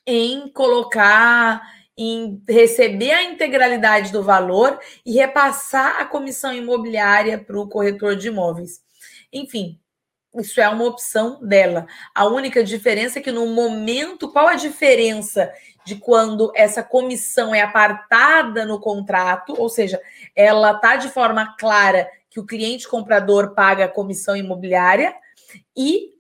[0.06, 1.62] em colocar,
[1.98, 8.30] em receber a integralidade do valor e repassar a comissão imobiliária para o corretor de
[8.30, 8.82] imóveis.
[9.32, 9.80] Enfim,
[10.36, 11.88] isso é uma opção dela.
[12.14, 15.52] A única diferença é que no momento, qual a diferença
[15.86, 20.02] de quando essa comissão é apartada no contrato, ou seja,
[20.36, 25.16] ela está de forma clara que o cliente comprador paga a comissão imobiliária,
[25.76, 26.14] e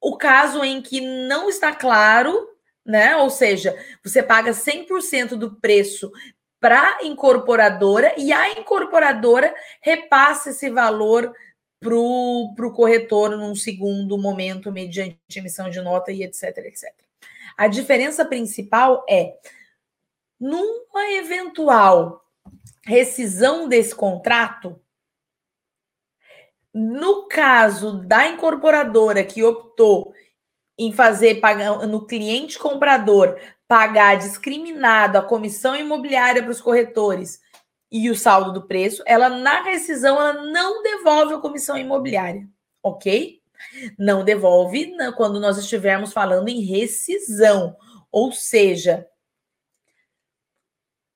[0.00, 3.16] o caso em que não está claro né?
[3.16, 6.12] Ou seja, você paga 100% do preço
[6.60, 11.34] para a incorporadora e a incorporadora repassa esse valor
[11.80, 16.92] para o corretor num segundo momento, mediante emissão de nota e etc, etc.
[17.56, 19.36] A diferença principal é,
[20.38, 22.24] numa eventual
[22.84, 24.80] rescisão desse contrato,
[26.72, 30.14] no caso da incorporadora que optou
[30.78, 37.40] em fazer pagar no cliente comprador pagar discriminado a comissão imobiliária para os corretores
[37.96, 42.48] e o saldo do preço, ela na rescisão ela não devolve a comissão imobiliária,
[42.82, 43.40] ok?
[43.98, 47.76] Não devolve quando nós estivermos falando em rescisão,
[48.12, 49.06] ou seja,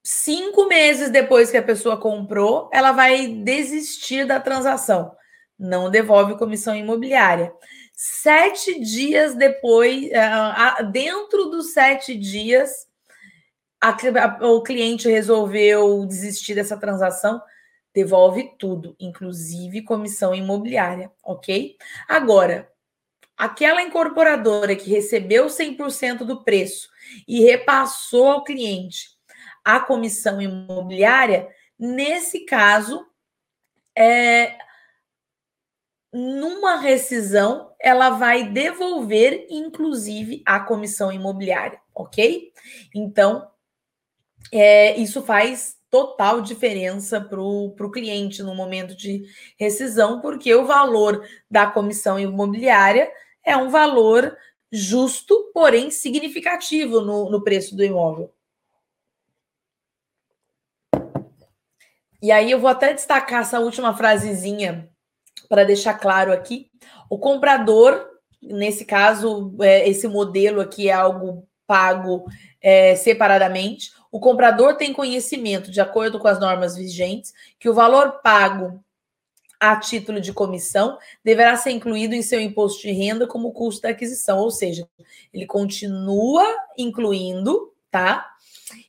[0.02, 5.14] cinco meses depois que a pessoa comprou, ela vai desistir da transação,
[5.58, 7.52] não devolve comissão imobiliária.
[7.92, 12.88] Sete dias depois, uh, dentro dos sete dias,
[13.80, 17.40] a, o cliente resolveu desistir dessa transação,
[17.94, 21.76] devolve tudo, inclusive comissão imobiliária, ok?
[22.06, 22.70] Agora,
[23.36, 26.88] aquela incorporadora que recebeu 100% do preço
[27.26, 29.08] e repassou ao cliente
[29.64, 33.06] a comissão imobiliária, nesse caso,
[33.96, 34.56] é,
[36.12, 42.52] numa rescisão, ela vai devolver, inclusive, a comissão imobiliária, ok?
[42.94, 43.49] Então,
[44.53, 49.24] é, isso faz total diferença para o cliente no momento de
[49.59, 53.11] rescisão, porque o valor da comissão imobiliária
[53.45, 54.36] é um valor
[54.70, 58.32] justo, porém significativo no, no preço do imóvel.
[62.22, 64.88] E aí eu vou até destacar essa última frasezinha
[65.49, 66.70] para deixar claro aqui,
[67.09, 68.07] o comprador,
[68.41, 72.24] nesse caso, é, esse modelo aqui é algo pago
[72.61, 73.91] é, separadamente.
[74.11, 78.82] O comprador tem conhecimento, de acordo com as normas vigentes, que o valor pago
[79.61, 83.90] a título de comissão deverá ser incluído em seu imposto de renda como custo da
[83.90, 84.88] aquisição, ou seja,
[85.32, 86.44] ele continua
[86.78, 88.26] incluindo, tá?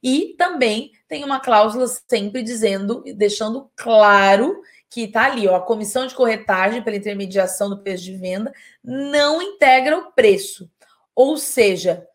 [0.01, 6.07] E também tem uma cláusula sempre dizendo, deixando claro que está ali, ó, a comissão
[6.07, 8.53] de corretagem pela intermediação do preço de venda
[8.83, 10.69] não integra o preço.
[11.13, 12.07] Ou seja,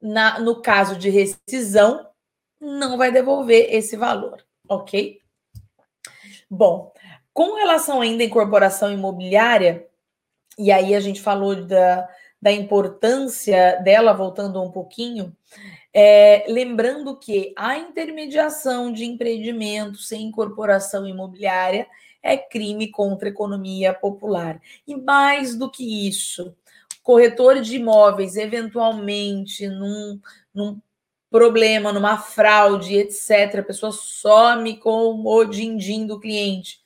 [0.00, 2.07] na, no caso de rescisão,
[2.60, 5.20] não vai devolver esse valor, ok?
[6.50, 6.92] Bom,
[7.32, 9.86] com relação ainda à incorporação imobiliária,
[10.58, 12.08] e aí a gente falou da,
[12.40, 15.36] da importância dela, voltando um pouquinho,
[15.92, 21.86] é, lembrando que a intermediação de empreendimentos sem incorporação imobiliária
[22.22, 24.60] é crime contra a economia popular.
[24.86, 26.54] E mais do que isso,
[27.02, 30.20] corretor de imóveis, eventualmente, num,
[30.52, 30.80] num
[31.30, 36.80] problema, numa fraude, etc., a pessoa some com o din-din do cliente.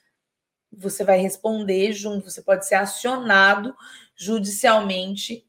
[0.72, 3.74] Você vai responder junto, você pode ser acionado
[4.16, 5.46] judicialmente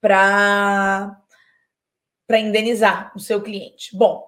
[0.00, 1.16] para
[2.26, 3.96] para indenizar o seu cliente.
[3.96, 4.24] Bom,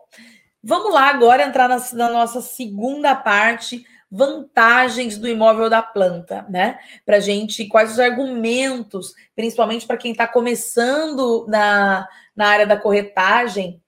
[0.60, 6.78] vamos lá agora entrar na, na nossa segunda parte vantagens do imóvel da planta, né?
[7.06, 13.82] Para gente, quais os argumentos, principalmente para quem está começando na, na área da corretagem,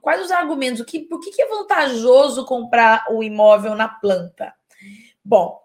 [0.00, 0.80] quais os argumentos?
[0.80, 4.54] O que, por que, é vantajoso comprar o imóvel na planta?
[5.24, 5.60] Bom,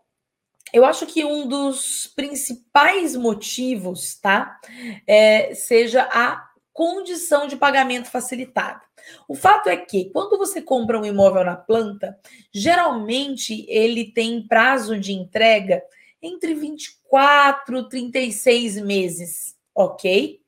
[0.71, 4.59] eu acho que um dos principais motivos, tá,
[5.05, 8.81] é, seja a condição de pagamento facilitada.
[9.27, 12.17] O fato é que, quando você compra um imóvel na planta,
[12.53, 15.83] geralmente ele tem prazo de entrega
[16.21, 20.39] entre 24 e 36 meses, ok?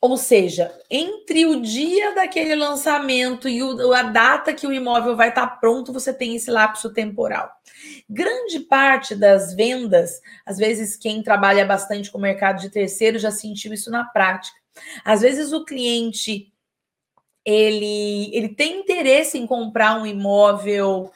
[0.00, 5.30] Ou seja, entre o dia daquele lançamento e o, a data que o imóvel vai
[5.30, 7.50] estar pronto, você tem esse lapso temporal.
[8.08, 13.32] Grande parte das vendas, às vezes quem trabalha bastante com o mercado de terceiro já
[13.32, 14.56] sentiu isso na prática.
[15.04, 16.52] Às vezes o cliente
[17.44, 21.10] ele, ele tem interesse em comprar um imóvel,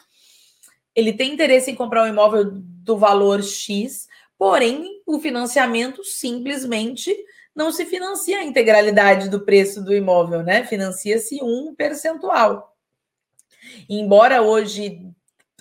[0.94, 7.14] ele tem interesse em comprar um imóvel do valor X, porém o financiamento simplesmente
[7.54, 10.64] não se financia a integralidade do preço do imóvel, né?
[10.64, 12.76] Financia-se um percentual.
[13.88, 15.00] Embora hoje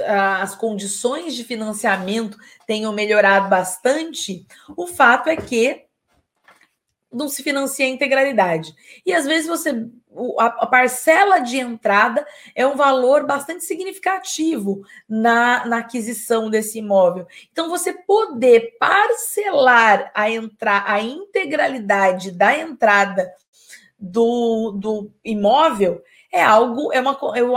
[0.05, 5.85] as condições de financiamento tenham melhorado bastante, o fato é que
[7.11, 8.73] não se financia a integralidade.
[9.05, 9.87] E às vezes você
[10.38, 17.26] a, parcela de entrada é um valor bastante significativo na, na aquisição desse imóvel.
[17.51, 23.32] Então, você poder parcelar a, entra, a integralidade da entrada
[23.97, 26.01] do, do imóvel
[26.32, 27.53] é algo, é uma, eu,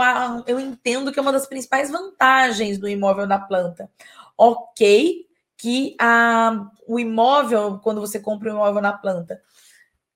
[0.47, 3.89] eu entendo que é uma das principais vantagens do imóvel da planta.
[4.37, 5.25] Ok,
[5.57, 9.41] que a, o imóvel, quando você compra um imóvel na planta,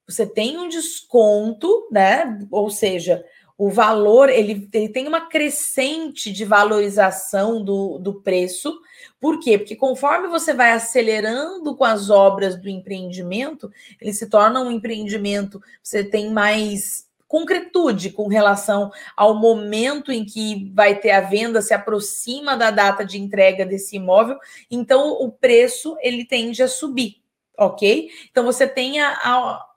[0.10, 2.40] você tem um desconto, né?
[2.50, 3.24] Ou seja,
[3.58, 8.80] o valor ele, ele tem uma crescente de valorização do, do preço.
[9.20, 9.58] Por quê?
[9.58, 15.62] Porque conforme você vai acelerando com as obras do empreendimento, ele se torna um empreendimento,
[15.84, 21.74] você tem mais concretude com relação ao momento em que vai ter a venda, se
[21.74, 24.38] aproxima da data de entrega desse imóvel,
[24.72, 27.18] então o preço ele tende a subir,
[27.56, 28.10] ok?
[28.32, 29.69] Então você tem a, a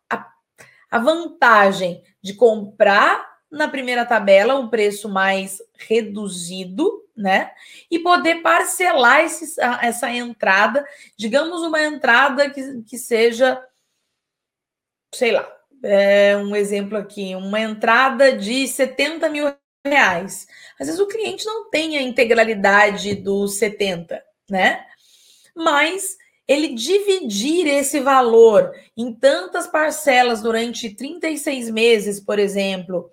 [0.93, 7.51] a vantagem de comprar na primeira tabela um preço mais reduzido, né?
[7.91, 10.87] E poder parcelar esse, essa entrada,
[11.17, 13.63] digamos, uma entrada que, que seja,
[15.15, 15.51] sei lá,
[15.83, 19.51] é um exemplo aqui, uma entrada de 70 mil
[19.87, 20.47] reais.
[20.79, 24.85] Às vezes o cliente não tem a integralidade dos 70, né?
[25.57, 26.19] Mas
[26.53, 33.11] ele dividir esse valor em tantas parcelas durante 36 meses, por exemplo,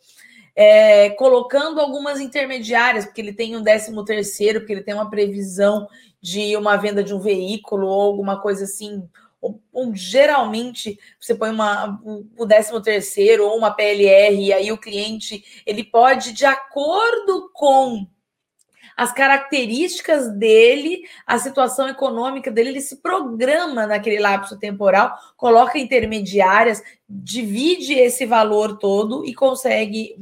[0.55, 5.87] é, colocando algumas intermediárias, porque ele tem um décimo terceiro, porque ele tem uma previsão
[6.21, 9.07] de uma venda de um veículo ou alguma coisa assim,
[9.41, 11.99] ou, ou geralmente você põe uma,
[12.37, 18.05] o décimo terceiro ou uma PLR, e aí o cliente ele pode, de acordo com
[18.99, 26.83] as características dele, a situação econômica dele, ele se programa naquele lapso temporal, coloca intermediárias,
[27.07, 30.17] divide esse valor todo e consegue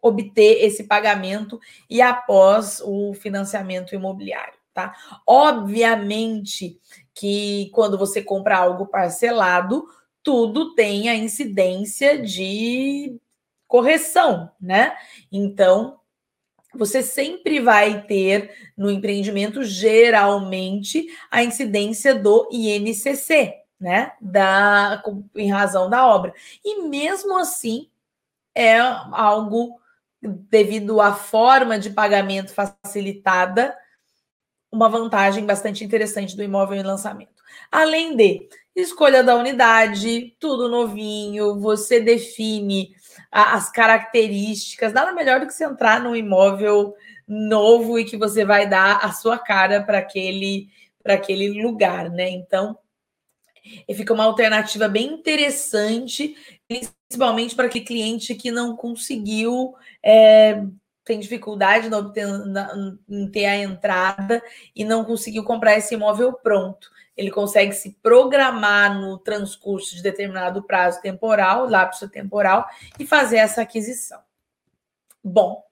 [0.00, 4.94] obter esse pagamento e após o financiamento imobiliário, tá?
[5.26, 6.80] Obviamente
[7.12, 9.84] que quando você compra algo parcelado,
[10.22, 13.20] tudo tem a incidência de
[13.68, 14.96] correção, né?
[15.30, 16.00] Então,
[16.74, 24.12] você sempre vai ter no empreendimento, geralmente, a incidência do INCC, né?
[24.20, 25.02] Da,
[25.36, 26.32] em razão da obra.
[26.64, 27.88] E mesmo assim,
[28.54, 29.80] é algo,
[30.20, 33.76] devido à forma de pagamento facilitada,
[34.70, 37.42] uma vantagem bastante interessante do imóvel em lançamento.
[37.70, 42.94] Além de escolha da unidade, tudo novinho, você define
[43.30, 44.92] as características.
[44.92, 46.94] Nada melhor do que você entrar num imóvel
[47.26, 50.68] novo e que você vai dar a sua cara para aquele,
[51.04, 52.28] aquele lugar, né?
[52.28, 52.78] Então,
[53.94, 56.34] fica uma alternativa bem interessante,
[56.68, 59.74] principalmente para aquele cliente que não conseguiu.
[60.04, 60.62] É,
[61.04, 62.12] tem dificuldade no,
[63.08, 64.42] em ter a entrada
[64.74, 70.62] e não conseguiu comprar esse imóvel pronto ele consegue se programar no transcurso de determinado
[70.62, 72.66] prazo temporal, lapso temporal,
[72.98, 74.20] e fazer essa aquisição.
[75.22, 75.62] Bom,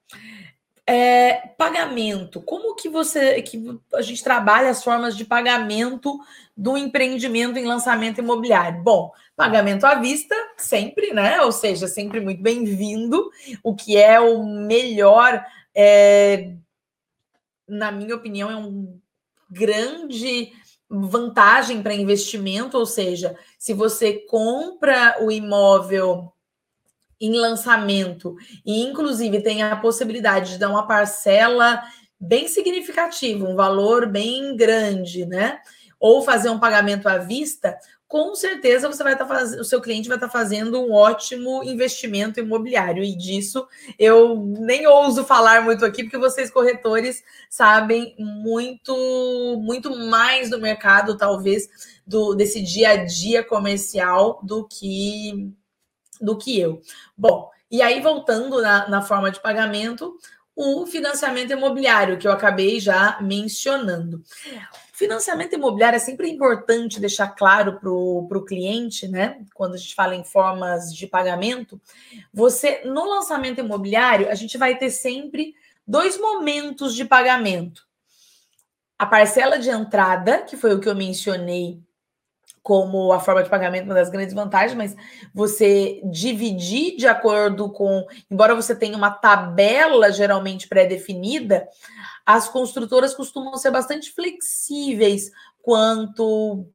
[0.87, 2.43] é, pagamento.
[2.43, 6.19] Como que você que a gente trabalha as formas de pagamento
[6.57, 8.83] do empreendimento em lançamento imobiliário?
[8.83, 11.41] Bom, pagamento à vista, sempre, né?
[11.41, 13.31] Ou seja, sempre muito bem-vindo,
[13.63, 15.43] o que é o melhor,
[15.75, 16.53] é,
[17.67, 19.01] na minha opinião, é um
[19.51, 20.53] grande
[20.91, 26.31] vantagem para investimento, ou seja, se você compra o imóvel
[27.19, 28.37] em lançamento
[28.67, 31.83] e, inclusive, tem a possibilidade de dar uma parcela
[32.21, 35.61] bem significativa, um valor bem grande, né?
[35.99, 37.79] Ou fazer um pagamento à vista,
[38.11, 40.93] com certeza você vai estar tá fazendo, o seu cliente vai estar tá fazendo um
[40.93, 43.05] ótimo investimento imobiliário.
[43.05, 48.93] E disso eu nem ouso falar muito aqui, porque vocês, corretores, sabem muito,
[49.63, 51.69] muito mais do mercado, talvez,
[52.05, 55.55] do, desse dia a dia comercial do que
[56.21, 56.83] do que eu.
[57.17, 60.19] Bom, e aí voltando na, na forma de pagamento,
[60.55, 64.23] o financiamento imobiliário, que eu acabei já mencionando.
[64.93, 69.41] Financiamento imobiliário é sempre importante deixar claro para o cliente, né?
[69.55, 71.81] Quando a gente fala em formas de pagamento,
[72.33, 75.55] você, no lançamento imobiliário, a gente vai ter sempre
[75.87, 77.89] dois momentos de pagamento.
[78.99, 81.81] A parcela de entrada, que foi o que eu mencionei
[82.63, 84.95] como a forma de pagamento, uma das grandes vantagens, mas
[85.33, 91.67] você dividir de acordo com, embora você tenha uma tabela geralmente pré-definida,
[92.25, 95.31] as construtoras costumam ser bastante flexíveis
[95.63, 96.67] quanto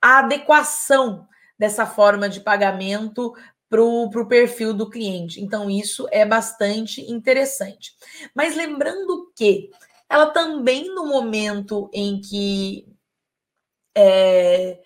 [0.00, 1.26] à adequação
[1.58, 3.34] dessa forma de pagamento
[3.68, 5.40] para o perfil do cliente.
[5.40, 7.92] Então, isso é bastante interessante.
[8.34, 9.70] Mas lembrando que
[10.08, 12.86] ela também, no momento em que
[13.96, 14.78] é,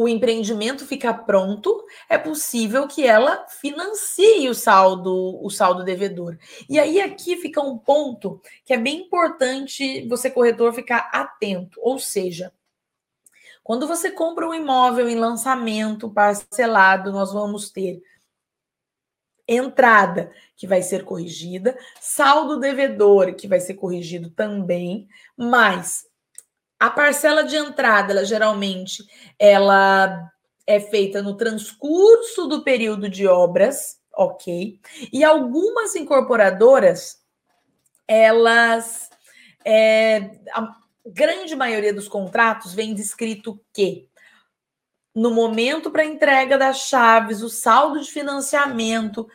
[0.00, 6.38] o empreendimento fica pronto, é possível que ela financie o saldo, o saldo devedor.
[6.68, 11.98] E aí aqui fica um ponto que é bem importante você corretor ficar atento, ou
[11.98, 12.52] seja,
[13.64, 18.00] quando você compra um imóvel em lançamento parcelado, nós vamos ter
[19.48, 26.07] entrada que vai ser corrigida, saldo devedor que vai ser corrigido também, mas
[26.78, 29.04] a parcela de entrada, ela geralmente
[29.38, 30.30] ela
[30.66, 34.78] é feita no transcurso do período de obras, ok?
[35.12, 37.22] E algumas incorporadoras,
[38.06, 39.10] elas,
[39.64, 40.76] é, a
[41.06, 44.08] grande maioria dos contratos vem descrito que
[45.14, 49.28] no momento para entrega das chaves, o saldo de financiamento,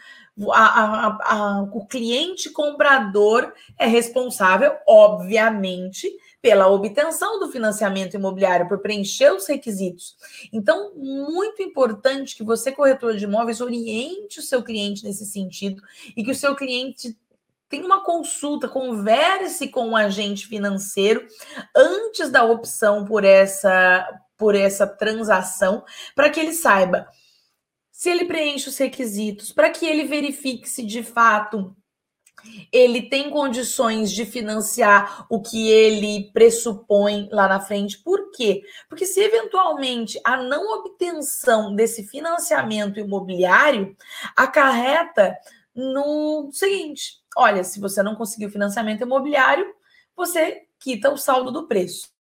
[0.51, 6.09] a, a, a, o cliente comprador é responsável, obviamente,
[6.41, 10.15] pela obtenção do financiamento imobiliário, por preencher os requisitos.
[10.51, 15.81] Então, muito importante que você, corretor de imóveis, oriente o seu cliente nesse sentido
[16.17, 17.17] e que o seu cliente
[17.69, 21.25] tenha uma consulta, converse com o agente financeiro
[21.75, 27.07] antes da opção por essa por essa transação, para que ele saiba
[27.93, 31.75] se ele preenche os requisitos, para que ele verifique se de fato
[32.71, 37.99] ele tem condições de financiar o que ele pressupõe lá na frente.
[37.99, 38.63] Por quê?
[38.89, 43.95] Porque se eventualmente a não obtenção desse financiamento imobiliário
[44.35, 45.37] acarreta
[45.73, 49.71] no seguinte: olha, se você não conseguiu financiamento imobiliário,
[50.15, 52.12] você quita o saldo do preço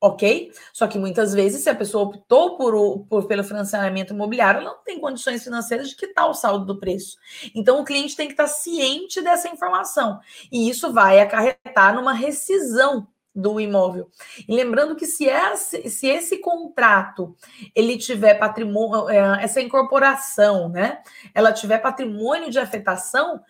[0.00, 0.52] ok?
[0.72, 4.82] Só que muitas vezes, se a pessoa optou por, por, pelo financiamento imobiliário, ela não
[4.84, 7.16] tem condições financeiras de quitar o saldo do preço.
[7.54, 10.20] Então, o cliente tem que estar ciente dessa informação.
[10.52, 14.10] E isso vai acarretar numa rescisão do imóvel.
[14.48, 17.36] E lembrando que se esse, se esse contrato
[17.74, 21.00] ele tiver patrimônio, é, essa incorporação, né?
[21.32, 23.40] Ela tiver patrimônio de afetação,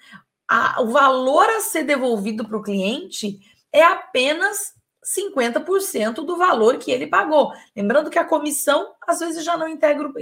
[0.46, 3.38] a, o valor a ser devolvido para o cliente
[3.72, 4.77] é apenas
[5.16, 7.52] 50% do valor que ele pagou.
[7.74, 10.12] Lembrando que a comissão, às vezes, já não integra,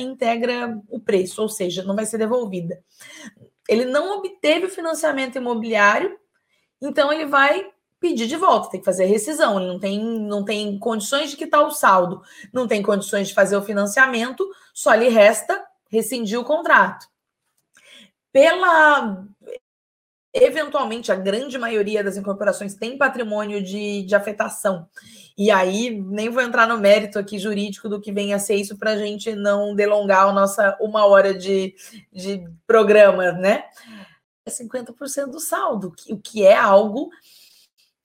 [0.00, 2.82] integra o preço, ou seja, não vai ser devolvida.
[3.68, 6.18] Ele não obteve o financiamento imobiliário,
[6.80, 7.70] então ele vai
[8.00, 11.64] pedir de volta, tem que fazer rescisão, ele não tem, não tem condições de quitar
[11.64, 12.20] o saldo,
[12.52, 17.06] não tem condições de fazer o financiamento, só lhe resta rescindir o contrato.
[18.32, 19.24] Pela
[20.32, 24.88] eventualmente a grande maioria das incorporações tem patrimônio de, de afetação.
[25.36, 28.78] E aí, nem vou entrar no mérito aqui jurídico do que vem a ser isso
[28.78, 31.74] para a gente não delongar a nossa uma hora de,
[32.12, 33.64] de programa, né?
[34.46, 37.10] É 50% do saldo, o que é algo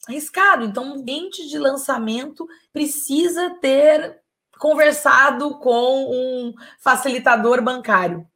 [0.08, 0.66] arriscado.
[0.66, 4.22] Então, o ambiente de lançamento precisa ter
[4.58, 8.28] conversado com um facilitador bancário.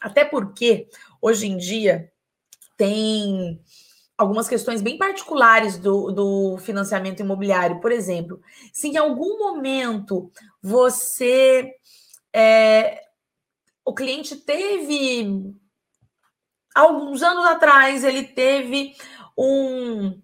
[0.00, 0.88] Até porque,
[1.20, 2.12] hoje em dia,
[2.76, 3.60] tem
[4.16, 7.80] algumas questões bem particulares do, do financiamento imobiliário.
[7.80, 8.40] Por exemplo,
[8.72, 10.30] se em algum momento
[10.62, 11.72] você.
[12.32, 13.00] É,
[13.84, 15.54] o cliente teve.
[16.74, 18.94] Alguns anos atrás, ele teve
[19.36, 20.20] um.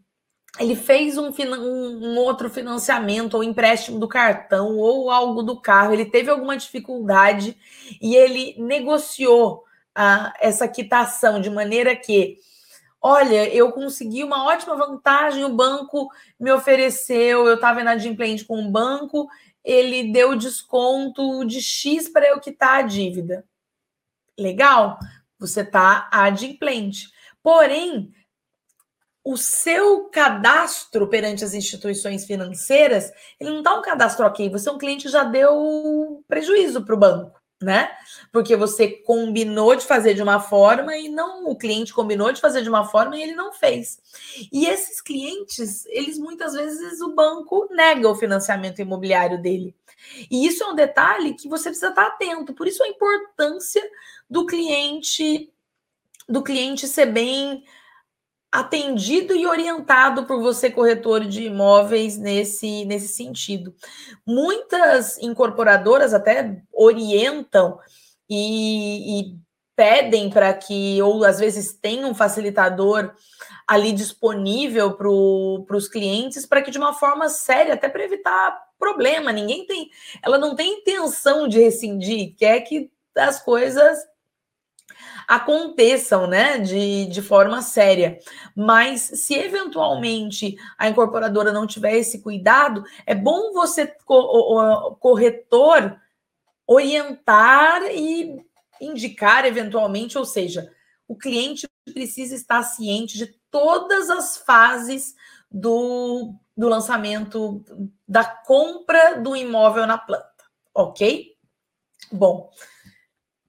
[0.59, 6.07] Ele fez um, um, outro financiamento, ou empréstimo do cartão, ou algo do carro, ele
[6.07, 7.57] teve alguma dificuldade
[8.03, 9.65] e ele negociou
[9.95, 12.39] a, essa quitação, de maneira que,
[13.01, 18.71] olha, eu consegui uma ótima vantagem, o banco me ofereceu, eu estava inadimplente com o
[18.71, 19.29] banco,
[19.65, 23.45] ele deu desconto de X para eu quitar a dívida.
[24.39, 24.99] Legal,
[25.39, 27.11] você está adimplente.
[27.43, 28.13] Porém,
[29.23, 34.73] o seu cadastro perante as instituições financeiras, ele não está um cadastro ok, você é
[34.73, 37.91] um cliente que já deu prejuízo para o banco né?
[38.33, 42.63] Porque você combinou de fazer de uma forma e não o cliente combinou de fazer
[42.63, 44.01] de uma forma e ele não fez.
[44.51, 49.75] E esses clientes, eles muitas vezes o banco nega o financiamento imobiliário dele.
[50.31, 52.55] E isso é um detalhe que você precisa estar atento.
[52.55, 53.83] Por isso a importância
[54.29, 55.53] do cliente
[56.31, 57.65] do cliente ser bem
[58.53, 63.75] atendido e orientado por você, corretor de imóveis, nesse, nesse sentido.
[64.27, 67.79] Muitas incorporadoras até orientam
[68.29, 69.39] e, e
[69.77, 73.15] pedem para que, ou às vezes tem um facilitador
[73.67, 79.33] ali disponível para os clientes, para que de uma forma séria, até para evitar problema,
[79.33, 79.89] ninguém tem,
[80.23, 83.99] ela não tem intenção de rescindir, quer que as coisas
[85.31, 88.19] aconteçam, né, de, de forma séria.
[88.53, 93.87] Mas se eventualmente a incorporadora não tiver esse cuidado, é bom você,
[94.99, 95.97] corretor,
[96.67, 98.45] orientar e
[98.81, 100.69] indicar eventualmente, ou seja,
[101.07, 105.15] o cliente precisa estar ciente de todas as fases
[105.49, 107.65] do, do lançamento
[108.07, 111.37] da compra do imóvel na planta, ok?
[112.11, 112.51] Bom,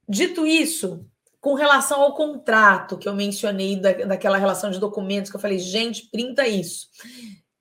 [0.08, 1.04] dito isso,
[1.42, 5.58] com relação ao contrato que eu mencionei, da, daquela relação de documentos, que eu falei,
[5.58, 6.88] gente, printa isso.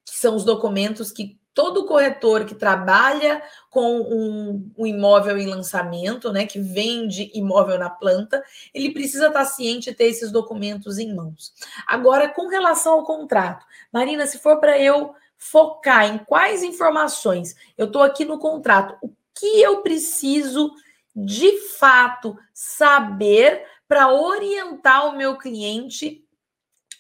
[0.05, 6.31] Que são os documentos que todo corretor que trabalha com um, um, imóvel em lançamento,
[6.31, 11.15] né, que vende imóvel na planta, ele precisa estar ciente de ter esses documentos em
[11.15, 11.53] mãos.
[11.87, 17.87] Agora, com relação ao contrato, Marina, se for para eu focar em quais informações eu
[17.87, 20.71] estou aqui no contrato, o que eu preciso
[21.15, 26.25] de fato saber para orientar o meu cliente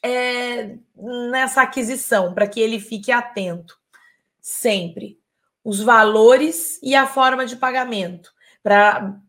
[0.02, 3.78] é, nessa aquisição, para que ele fique atento.
[4.40, 5.18] Sempre.
[5.62, 8.32] Os valores e a forma de pagamento.
[8.62, 9.20] Para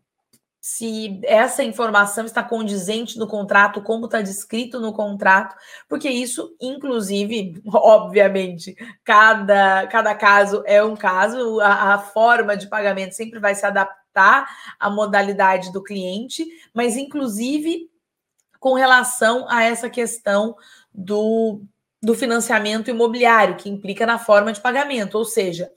[0.62, 5.56] se essa informação está condizente no contrato, como está descrito no contrato,
[5.90, 13.14] porque isso, inclusive, obviamente, cada, cada caso é um caso, a, a forma de pagamento
[13.14, 14.01] sempre vai se adaptar
[14.80, 17.90] à modalidade do cliente, mas, inclusive,
[18.60, 20.56] com relação a essa questão
[20.94, 21.62] do,
[22.02, 25.72] do financiamento imobiliário, que implica na forma de pagamento, ou seja,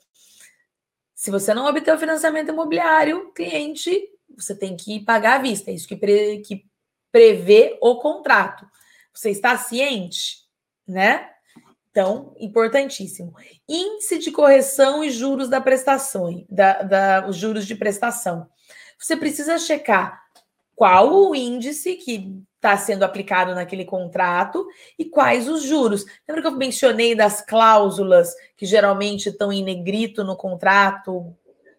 [1.14, 5.74] se você não obter o financiamento imobiliário, cliente você tem que pagar à vista, é
[5.74, 6.66] isso que, pre, que
[7.10, 8.66] prevê o contrato.
[9.12, 10.38] Você está ciente,
[10.86, 11.30] né?
[11.94, 13.32] Então, importantíssimo.
[13.68, 18.48] Índice de correção e juros da prestação, da, da, os juros de prestação.
[18.98, 20.20] Você precisa checar
[20.74, 24.66] qual o índice que está sendo aplicado naquele contrato
[24.98, 26.04] e quais os juros.
[26.26, 31.32] Lembra que eu mencionei das cláusulas que geralmente estão em negrito no contrato,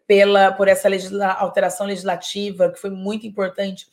[0.08, 3.86] pela por essa legisla, alteração legislativa, que foi muito importante,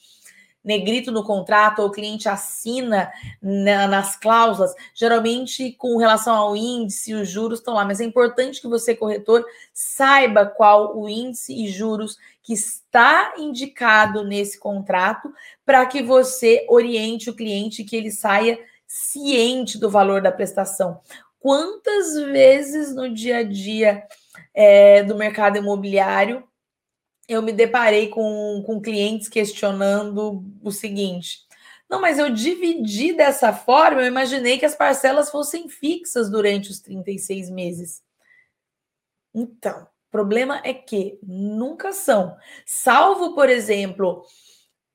[0.64, 7.14] negrito no contrato, ou o cliente assina na, nas cláusulas, geralmente com relação ao índice,
[7.14, 11.68] os juros estão lá, mas é importante que você, corretor, saiba qual o índice e
[11.68, 15.32] juros que está indicado nesse contrato,
[15.64, 21.00] para que você oriente o cliente que ele saia ciente do valor da prestação.
[21.40, 24.04] Quantas vezes no dia a dia
[24.54, 26.44] é, do mercado imobiliário,
[27.32, 31.40] eu me deparei com, com clientes questionando o seguinte:
[31.92, 36.80] não, mas eu dividi dessa forma, eu imaginei que as parcelas fossem fixas durante os
[36.80, 38.02] 36 meses.
[39.34, 42.36] Então, o problema é que nunca são.
[42.64, 44.24] Salvo, por exemplo,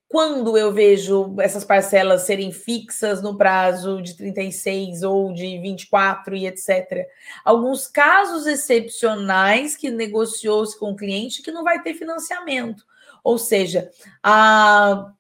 [0.08, 6.48] quando eu vejo essas parcelas serem fixas no prazo de 36 ou de 24 e
[6.48, 7.06] etc.
[7.44, 12.86] Alguns casos excepcionais que negociou-se com o cliente que não vai ter financiamento.
[13.24, 13.90] Ou seja,
[14.24, 15.12] a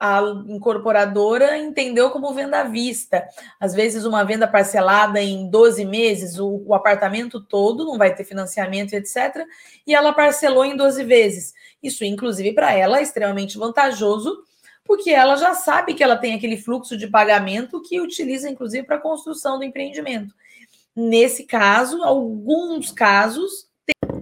[0.00, 3.28] a incorporadora entendeu como venda à vista.
[3.60, 8.24] Às vezes, uma venda parcelada em 12 meses, o, o, apartamento todo não vai ter
[8.24, 9.44] financiamento, etc.
[9.86, 11.52] E ela parcelou em 12 vezes.
[11.82, 14.42] Isso, inclusive, para ela é extremamente vantajoso,
[14.84, 18.96] porque ela já sabe que ela tem aquele fluxo de pagamento que utiliza, inclusive, para
[18.96, 20.34] a construção do empreendimento.
[20.94, 23.68] Nesse caso, alguns casos,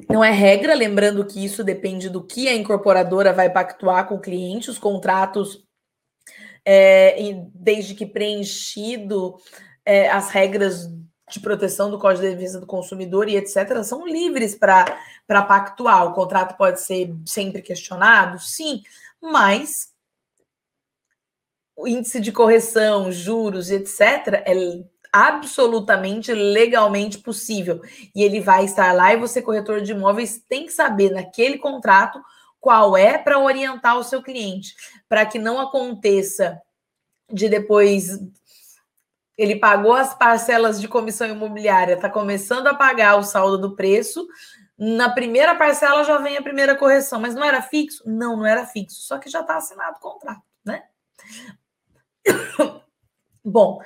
[0.08, 4.20] não é regra, lembrando que isso depende do que a incorporadora vai pactuar com o
[4.20, 5.64] cliente, os contratos
[6.64, 7.16] é,
[7.54, 9.36] desde que preenchido
[9.84, 10.86] é, as regras
[11.30, 14.84] de proteção do Código de Defesa do Consumidor e etc., são livres para
[15.42, 16.06] pactuar.
[16.06, 18.82] O contrato pode ser sempre questionado, sim,
[19.20, 19.92] mas
[21.76, 27.80] o índice de correção, juros, etc., é absolutamente legalmente possível.
[28.14, 32.20] E ele vai estar lá e você, corretor de imóveis, tem que saber naquele contrato
[32.60, 34.74] qual é para orientar o seu cliente,
[35.08, 36.60] para que não aconteça
[37.32, 38.18] de depois
[39.36, 44.26] ele pagou as parcelas de comissão imobiliária, está começando a pagar o saldo do preço.
[44.78, 48.02] Na primeira parcela já vem a primeira correção, mas não era fixo?
[48.06, 50.84] Não, não era fixo, só que já está assinado o contrato, né?
[53.44, 53.80] Bom,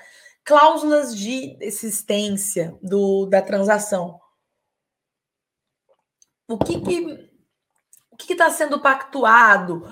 [0.45, 4.21] cláusulas de existência do, da transação.
[6.47, 7.33] O que que
[8.11, 9.91] o que está sendo pactuado?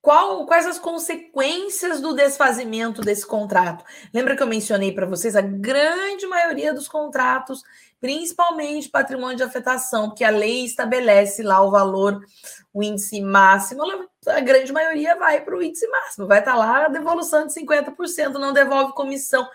[0.00, 3.84] Qual, quais as consequências do desfazimento desse contrato?
[4.14, 7.62] Lembra que eu mencionei para vocês a grande maioria dos contratos,
[8.00, 12.24] principalmente patrimônio de afetação, porque a lei estabelece lá o valor,
[12.72, 13.82] o índice máximo,
[14.26, 17.54] a grande maioria vai para o índice máximo, vai estar tá lá a devolução de
[17.54, 19.48] 50%, não devolve comissão.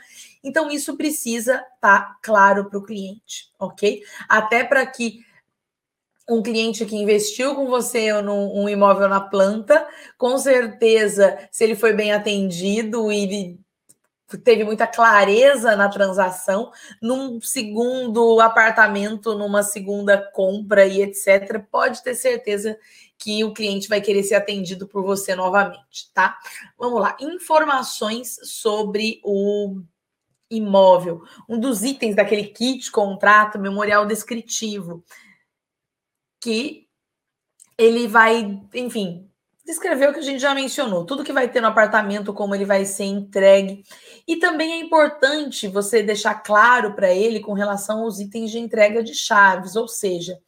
[0.44, 4.04] Então, isso precisa estar tá claro para o cliente, ok?
[4.28, 5.26] Até para que
[6.30, 9.86] um cliente que investiu com você num um imóvel na planta,
[10.18, 13.60] com certeza, se ele foi bem atendido e
[14.38, 16.72] teve muita clareza na transação,
[17.02, 22.78] num segundo apartamento, numa segunda compra e etc., pode ter certeza
[23.18, 26.38] que o cliente vai querer ser atendido por você novamente, tá?
[26.78, 29.82] Vamos lá, informações sobre o
[30.50, 31.24] imóvel.
[31.48, 35.04] Um dos itens daquele kit contrato memorial descritivo
[36.42, 36.88] que
[37.78, 39.30] ele vai, enfim,
[39.66, 42.66] descrever o que a gente já mencionou, tudo que vai ter no apartamento, como ele
[42.66, 43.84] vai ser entregue.
[44.28, 49.04] E também é importante você deixar claro para ele com relação aos itens de entrega
[49.04, 50.40] de chaves, ou seja,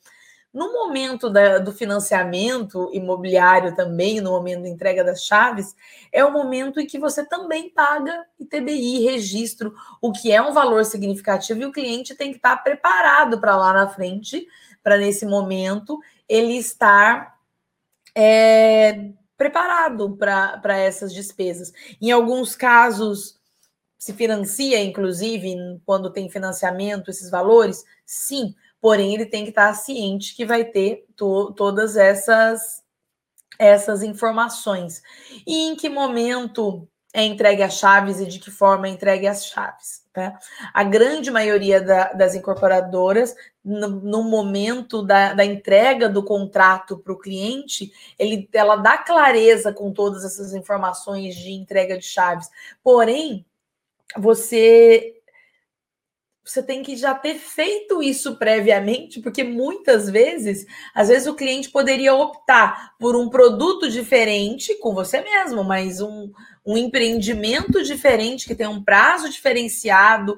[0.55, 5.75] no momento da, do financiamento imobiliário também, no momento da entrega das chaves,
[6.13, 10.85] é o momento em que você também paga ITBI, registro, o que é um valor
[10.85, 14.47] significativo e o cliente tem que estar preparado para lá na frente
[14.81, 15.99] para nesse momento
[16.29, 17.37] ele estar
[18.15, 21.73] é, preparado para essas despesas.
[22.01, 23.37] Em alguns casos,
[23.97, 27.83] se financia, inclusive, quando tem financiamento, esses valores?
[28.05, 32.83] Sim, porém ele tem que estar ciente que vai ter to todas essas,
[33.57, 35.01] essas informações.
[35.45, 39.45] E em que momento é entregue as chaves e de que forma é entregue as
[39.45, 40.03] chaves.
[40.11, 40.37] Tá?
[40.73, 43.33] A grande maioria da, das incorporadoras,
[43.63, 49.73] no, no momento da, da, entrega do contrato para o cliente, ele, ela dá clareza
[49.73, 52.49] com todas essas informações de entrega de chaves.
[52.83, 53.45] Porém,
[54.17, 55.15] você
[56.45, 61.71] você tem que já ter feito isso previamente, porque muitas vezes, às vezes o cliente
[61.71, 66.31] poderia optar por um produto diferente com você mesmo, mas um,
[66.63, 70.37] um empreendimento diferente que tem um prazo diferenciado.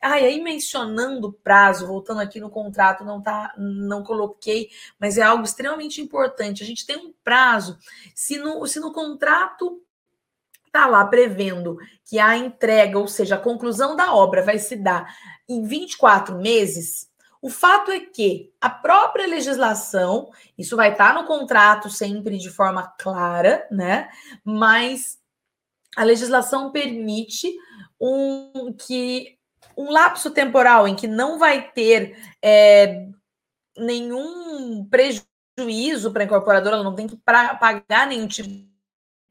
[0.00, 5.42] E aí mencionando prazo, voltando aqui no contrato, não tá, não coloquei, mas é algo
[5.42, 6.62] extremamente importante.
[6.62, 7.76] A gente tem um prazo.
[8.14, 9.82] Se no, se no contrato
[10.68, 15.12] está lá prevendo que a entrega, ou seja, a conclusão da obra vai se dar
[15.48, 17.08] em 24 meses,
[17.40, 22.82] o fato é que a própria legislação, isso vai estar no contrato sempre de forma
[22.98, 24.08] clara, né?
[24.44, 25.18] Mas
[25.96, 27.52] a legislação permite
[28.00, 29.38] um que
[29.76, 33.06] um lapso temporal em que não vai ter é,
[33.76, 38.67] nenhum prejuízo para a incorporadora, ela não tem que pra, pagar nenhum tipo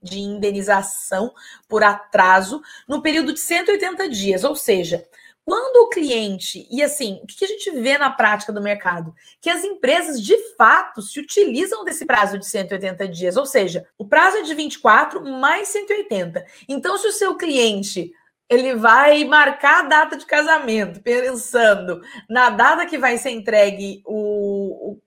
[0.09, 1.33] de indenização
[1.67, 5.05] por atraso no período de 180 dias, ou seja,
[5.47, 9.15] quando o cliente, e assim, o que a gente vê na prática do mercado?
[9.39, 14.05] Que as empresas de fato se utilizam desse prazo de 180 dias, ou seja, o
[14.05, 16.45] prazo é de 24 mais 180.
[16.67, 18.11] Então, se o seu cliente
[18.49, 24.91] ele vai marcar a data de casamento, pensando na data que vai ser entregue o,
[24.91, 25.01] o,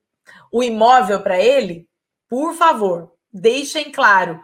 [0.50, 1.86] o imóvel para ele,
[2.30, 4.40] por favor, deixem claro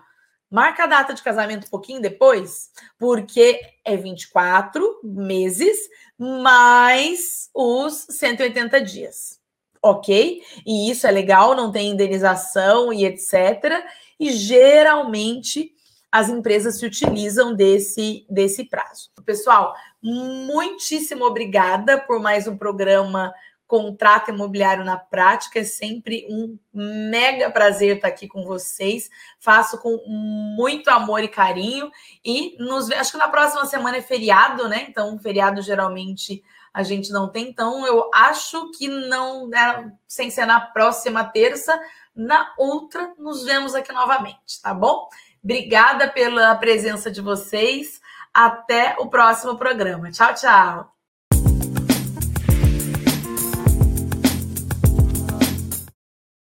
[0.50, 5.76] Marca a data de casamento um pouquinho depois, porque é 24 meses
[6.18, 9.40] mais os 180 dias.
[9.82, 10.42] Ok?
[10.64, 13.84] E isso é legal, não tem indenização e etc.
[14.18, 15.72] E geralmente
[16.10, 19.10] as empresas se utilizam desse, desse prazo.
[19.24, 23.34] Pessoal, muitíssimo obrigada por mais um programa
[23.66, 25.60] Contrato Imobiliário na Prática.
[25.60, 29.10] É sempre um mega prazer estar aqui com vocês.
[29.38, 31.90] Faço com muito amor e carinho.
[32.24, 34.86] E nos acho que na próxima semana é feriado, né?
[34.88, 36.42] Então, feriado geralmente
[36.72, 37.48] a gente não tem.
[37.48, 41.80] Então, eu acho que não, né, sem ser na próxima terça,
[42.14, 45.08] na outra nos vemos aqui novamente, tá bom?
[45.42, 48.00] Obrigada pela presença de vocês.
[48.34, 50.10] Até o próximo programa.
[50.10, 50.95] Tchau, tchau.